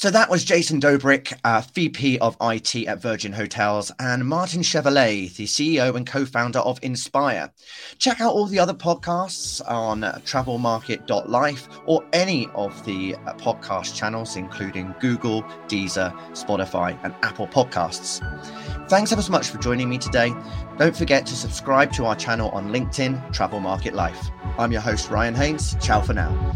So 0.02 0.10
that 0.10 0.32
was 0.32 0.44
Jason 0.44 0.82
Doebrich, 0.82 1.32
uh, 1.44 1.62
VP 1.76 2.18
of 2.18 2.36
IT 2.42 2.88
at 2.88 3.00
Virgin 3.00 3.32
Hotels, 3.32 3.92
and 4.00 4.26
Martin 4.26 4.64
Chevalley, 4.64 5.32
the 5.36 5.46
CEO 5.46 5.96
and 5.96 6.08
co 6.08 6.26
founder 6.26 6.58
of 6.58 6.82
Innspire. 6.82 7.52
Check 8.00 8.20
out 8.20 8.34
all 8.34 8.48
the 8.48 8.58
other 8.58 8.74
podcasts 8.74 9.62
on 9.70 10.02
travelmarket.life 10.02 11.70
or 11.86 12.04
any 12.14 12.48
of 12.56 12.84
the 12.84 13.14
uh, 13.14 13.36
podcast 13.36 13.96
channels, 13.96 14.38
including 14.38 14.96
Google, 15.00 15.44
Deezer, 15.68 16.12
Spotify, 16.32 16.98
and 17.04 17.14
Apple 17.22 17.46
Podcasts. 17.46 18.28
Thanks 18.90 19.12
ever 19.12 19.22
so 19.22 19.32
much 19.32 19.50
for 19.50 19.60
joining 19.60 19.88
me 19.88 20.00
today. 20.00 20.34
Don't 20.80 20.98
forget 20.98 21.28
to 21.28 21.36
subscribe 21.36 21.94
to 21.94 22.06
our 22.06 22.16
channel 22.16 22.50
on 22.50 22.72
LinkedIn, 22.72 23.32
Travel 23.34 23.60
Market 23.60 23.94
Life. 23.94 24.32
I'm 24.58 24.72
your 24.72 24.82
host, 24.82 25.12
Ryan 25.12 25.36
Haynes. 25.36 25.76
Ciao 25.80 26.02
for 26.02 26.16
now. 26.16 26.56